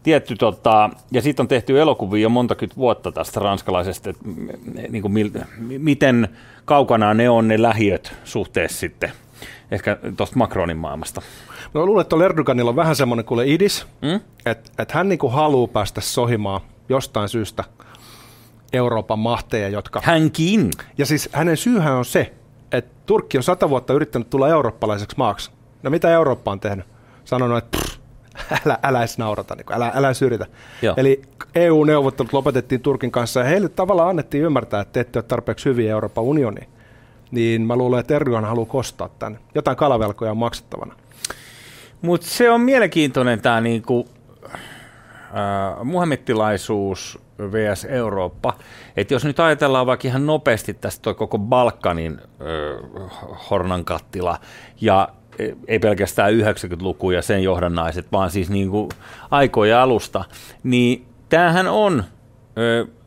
tietty 0.05 0.37
tota, 0.37 0.91
ja 1.11 1.23
siitä 1.23 1.43
on 1.43 1.49
tehty 1.49 1.81
elokuvia 1.81 2.23
jo 2.23 2.29
monta 2.29 2.55
kymmentä 2.55 2.77
vuotta 2.77 3.13
tästä 3.13 3.41
ranskalaisesta, 3.41 4.11
että 4.11 4.25
niin 4.89 5.03
kuin 5.03 5.13
mil, 5.13 5.31
miten 5.59 6.29
kaukana 6.65 7.15
ne 7.15 7.31
on 7.31 7.49
ne 7.49 7.63
lähiöt 7.63 8.13
suhteessa 8.25 8.79
sitten 8.79 9.13
ehkä 9.71 9.97
tuosta 10.17 10.37
Macronin 10.37 10.77
maailmasta. 10.77 11.23
No, 11.75 11.87
luulen, 11.87 12.01
että 12.03 12.17
Erdoganilla 12.25 12.71
on 12.71 12.77
vähän 12.77 12.97
semmoinen 12.97 13.25
kuule 13.25 13.47
idis, 13.47 13.87
Mm? 14.03 14.21
että 14.47 14.71
et 14.79 14.93
hän 14.93 15.09
niinku 15.09 15.29
haluaa 15.29 15.69
päästä 15.69 16.01
sohimaan 16.01 16.61
jostain 16.89 17.29
syystä 17.29 17.65
Euroopan 18.73 19.19
mahteja, 19.19 19.69
jotka... 19.69 20.01
Hänkin. 20.05 20.71
Ja 20.99 21.07
siis 21.07 21.29
hänen 21.33 21.57
syyhän 21.57 21.95
on 21.95 22.05
se, 22.05 22.35
että 22.73 22.91
Turkki 23.07 23.37
on 23.39 23.43
sata 23.43 23.71
vuotta 23.71 23.93
yrittänyt 23.93 24.31
tulla 24.31 24.49
eurooppalaiseksi 24.49 25.17
maaksi. 25.19 25.51
No 25.83 25.91
mitä 25.91 26.11
Eurooppa 26.11 26.51
on 26.51 26.61
tehnyt? 26.61 26.87
Sanonut, 27.25 27.59
että 27.59 27.79
pff, 27.79 27.94
älä, 28.67 28.79
älä 28.83 28.99
edes 28.99 29.19
naurata, 29.19 29.55
niin 29.55 29.67
älä, 29.73 29.93
älä 29.95 30.09
edes 30.09 30.23
yritä. 30.23 30.47
Joo. 30.83 30.95
Eli 30.97 31.23
EU-neuvottelut 31.55 32.33
lopetettiin 32.33 32.81
Turkin 32.81 33.11
kanssa 33.11 33.41
ja 33.41 33.47
heille 33.47 33.69
tavallaan 33.69 34.11
annettiin 34.11 34.45
ymmärtää, 34.45 34.81
että 34.81 34.93
te 34.93 35.01
ette 35.01 35.19
ole 35.19 35.25
tarpeeksi 35.29 35.65
hyviä 35.65 35.93
Euroopan 35.93 36.25
unioniin. 36.25 36.69
Niin 37.31 37.63
mä 37.63 37.77
luulen, 37.77 38.01
että 38.01 38.17
Erdogan 38.17 38.45
haluaa 38.45 38.67
kostaa 38.67 39.09
tänne. 39.19 39.39
Jotain 39.55 39.77
kalavelkoja 39.77 40.31
on 40.31 40.37
maksettavana. 40.37 40.95
Mutta 42.03 42.27
se 42.27 42.51
on 42.51 42.61
mielenkiintoinen 42.61 43.41
tämä 43.41 43.61
niinku, 43.61 44.09
äh, 44.45 45.85
muhammettilaisuus 45.85 47.19
vs. 47.39 47.85
Eurooppa. 47.85 48.55
Et 48.97 49.11
jos 49.11 49.25
nyt 49.25 49.41
ajatellaan 49.41 49.87
vaikka 49.87 50.09
ihan 50.09 50.27
nopeasti 50.27 50.75
tästä 50.75 51.03
toi 51.03 51.15
koko 51.15 51.39
Balkanin 51.39 52.21
äh, 52.21 53.11
hornankattila 53.51 54.39
ja 54.81 55.09
ei 55.69 55.79
pelkästään 55.79 56.33
90-luku 56.33 57.11
ja 57.11 57.23
sen 57.23 57.43
johdannaiset, 57.43 58.13
vaan 58.13 58.31
siis 58.31 58.51
niinku 58.51 58.89
aikoja 59.31 59.83
alusta, 59.83 60.25
niin 60.63 61.07
tämähän 61.29 61.69
on, 61.69 62.05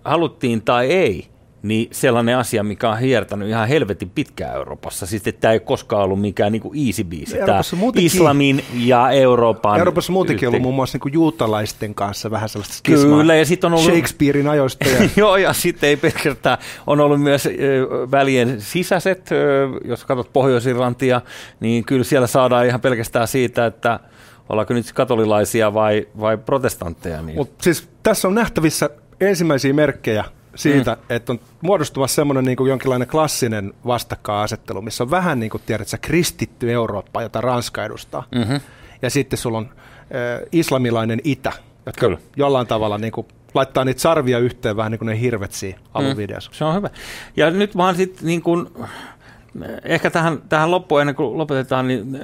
haluttiin 0.04 0.62
tai 0.62 0.86
ei, 0.86 1.28
niin 1.62 1.88
sellainen 1.92 2.38
asia, 2.38 2.64
mikä 2.64 2.90
on 2.90 3.00
hiertänyt 3.00 3.50
ihan 3.50 3.68
helvetin 3.68 4.10
pitkään 4.10 4.56
Euroopassa. 4.56 5.06
Siis 5.06 5.28
että 5.28 5.42
tämä 5.42 5.52
ei 5.52 5.60
koskaan 5.60 6.04
ollut 6.04 6.22
mikään 6.22 6.52
niinku 6.52 6.74
easy 6.88 7.04
biisi. 7.04 7.40
Euroopassa 7.40 7.76
muutenkin- 7.76 8.06
islamin 8.06 8.64
ja 8.74 9.10
Euroopan 9.12 9.80
Euroopassa 9.80 10.14
muutenkin 10.14 10.48
on 10.48 10.52
ollut 10.52 10.62
muun 10.62 10.76
muassa 10.76 10.98
niin 11.04 11.14
juutalaisten 11.14 11.96
kanssa 11.96 12.32
vähän 12.32 12.50
sellaista 12.50 12.76
skismaa. 12.76 13.20
Kyllä, 13.20 13.36
ja 13.36 13.46
sitten 13.46 13.68
on 13.68 13.80
ollut... 13.80 13.94
Shakespearein 13.94 14.48
ajoista. 14.48 14.90
Ja, 14.90 15.10
Joo, 15.16 15.38
ja 15.38 15.54
sitten 15.54 15.90
ei 15.90 15.98
pelkästään, 15.98 16.58
on 16.88 17.00
ollut 17.00 17.22
myös 17.22 17.46
ö, 17.46 17.52
välien 18.12 18.62
sisäiset, 18.62 19.32
ö, 19.32 19.68
jos 19.86 20.06
katsot 20.06 20.34
Pohjois-Irlantia, 20.34 21.22
niin 21.60 21.86
kyllä 21.86 22.04
siellä 22.04 22.28
saadaan 22.28 22.66
ihan 22.66 22.82
pelkästään 22.82 23.28
siitä, 23.28 23.66
että 23.66 24.00
ollaanko 24.50 24.74
nyt 24.74 24.94
katolilaisia 24.94 25.74
vai, 25.74 26.08
vai 26.20 26.38
protestantteja. 26.38 27.22
Niin. 27.22 27.38
Mutta 27.38 27.64
siis 27.64 27.90
tässä 28.04 28.28
on 28.28 28.36
nähtävissä 28.36 28.90
ensimmäisiä 29.22 29.74
merkkejä 29.74 30.26
siitä, 30.58 30.94
mm. 30.96 31.16
että 31.16 31.32
on 31.32 31.40
muodostumassa 31.62 32.16
semmoinen 32.16 32.46
niin 32.46 32.58
kuin 32.58 32.70
jonkinlainen 32.70 33.08
klassinen 33.08 33.74
vastakkainasettelu, 33.86 34.82
missä 34.82 35.04
on 35.04 35.12
vähän 35.12 35.40
niin 35.40 35.50
kuin 35.50 35.64
tiedät 35.66 35.88
sä, 35.88 35.98
kristitty 35.98 36.72
Eurooppa, 36.72 37.22
jota 37.22 37.42
Ranska 37.42 37.86
edustaa. 37.86 38.24
Mhm. 38.36 38.56
Ja 39.02 39.10
sitten 39.10 39.40
sulla 39.40 39.58
on 39.58 39.70
äh, 39.72 40.48
islamilainen 40.52 41.22
itä, 41.24 41.52
jotka 41.86 42.06
Kyllä. 42.06 42.18
jollain 42.36 42.68
tavalla 42.68 42.98
niin 42.98 43.12
kuin, 43.12 43.28
laittaa 43.54 43.86
niitä 43.86 44.02
sarvia 44.02 44.40
yhteen 44.40 44.78
vähän 44.78 44.92
niin 44.92 45.00
kuin 45.00 45.08
ne 45.08 45.20
hirvet 45.22 45.52
siinä 45.52 45.80
alun 45.94 46.12
Mm. 46.12 46.18
videossa. 46.18 46.52
Se 46.54 46.64
on 46.66 46.76
hyvä. 46.76 46.90
Ja 47.38 47.52
nyt 47.52 47.78
vaan 47.78 47.96
sitten 47.96 48.26
niin 48.26 48.42
kuin, 48.42 48.68
ehkä 49.84 50.10
tähän, 50.10 50.42
tähän 50.50 50.72
loppuun 50.72 51.02
ennen 51.02 51.16
kuin 51.16 51.38
lopetetaan, 51.38 51.88
niin 51.88 52.16
äh, 52.16 52.22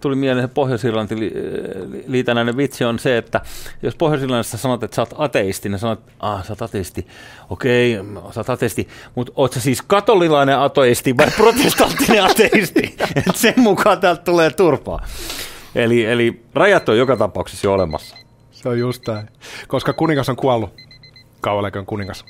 tuli 0.00 0.16
mieleen 0.16 0.48
se 0.48 0.54
Pohjois-Irlanti 0.54 1.14
äh, 1.14 2.02
liitännäinen 2.06 2.56
vitsi 2.56 2.84
on 2.84 2.98
se, 2.98 3.18
että 3.18 3.40
jos 3.82 3.94
Pohjois-Irlannissa 3.94 4.58
sanot, 4.58 4.82
että 4.82 4.94
sä 4.94 5.02
oot 5.02 5.14
ateisti, 5.18 5.68
niin 5.68 5.78
sanot, 5.78 5.98
että 5.98 6.12
ah, 6.20 6.44
sä 6.44 6.52
oot 6.52 6.62
ateisti, 6.62 7.06
okei, 7.50 7.98
sä 8.30 8.40
oot 8.40 8.50
ateisti, 8.50 8.88
mutta 9.14 9.32
oot 9.36 9.52
sä 9.52 9.60
siis 9.60 9.82
katolilainen 9.82 10.58
ateisti 10.58 11.16
vai 11.16 11.28
protestanttinen 11.36 12.24
ateisti? 12.24 12.96
Et 13.16 13.36
sen 13.36 13.54
mukaan 13.56 14.00
täältä 14.00 14.22
tulee 14.22 14.50
turpaa. 14.50 15.06
Eli, 15.74 16.04
eli 16.04 16.42
rajat 16.54 16.88
on 16.88 16.98
joka 16.98 17.16
tapauksessa 17.16 17.66
jo 17.66 17.72
olemassa. 17.72 18.16
Se 18.50 18.68
on 18.68 18.78
just 18.78 19.08
näin. 19.08 19.28
Koska 19.68 19.92
kuningas 19.92 20.28
on 20.28 20.36
kuollut. 20.36 20.70
Kauan 21.40 21.72
kuningas. 21.86 22.24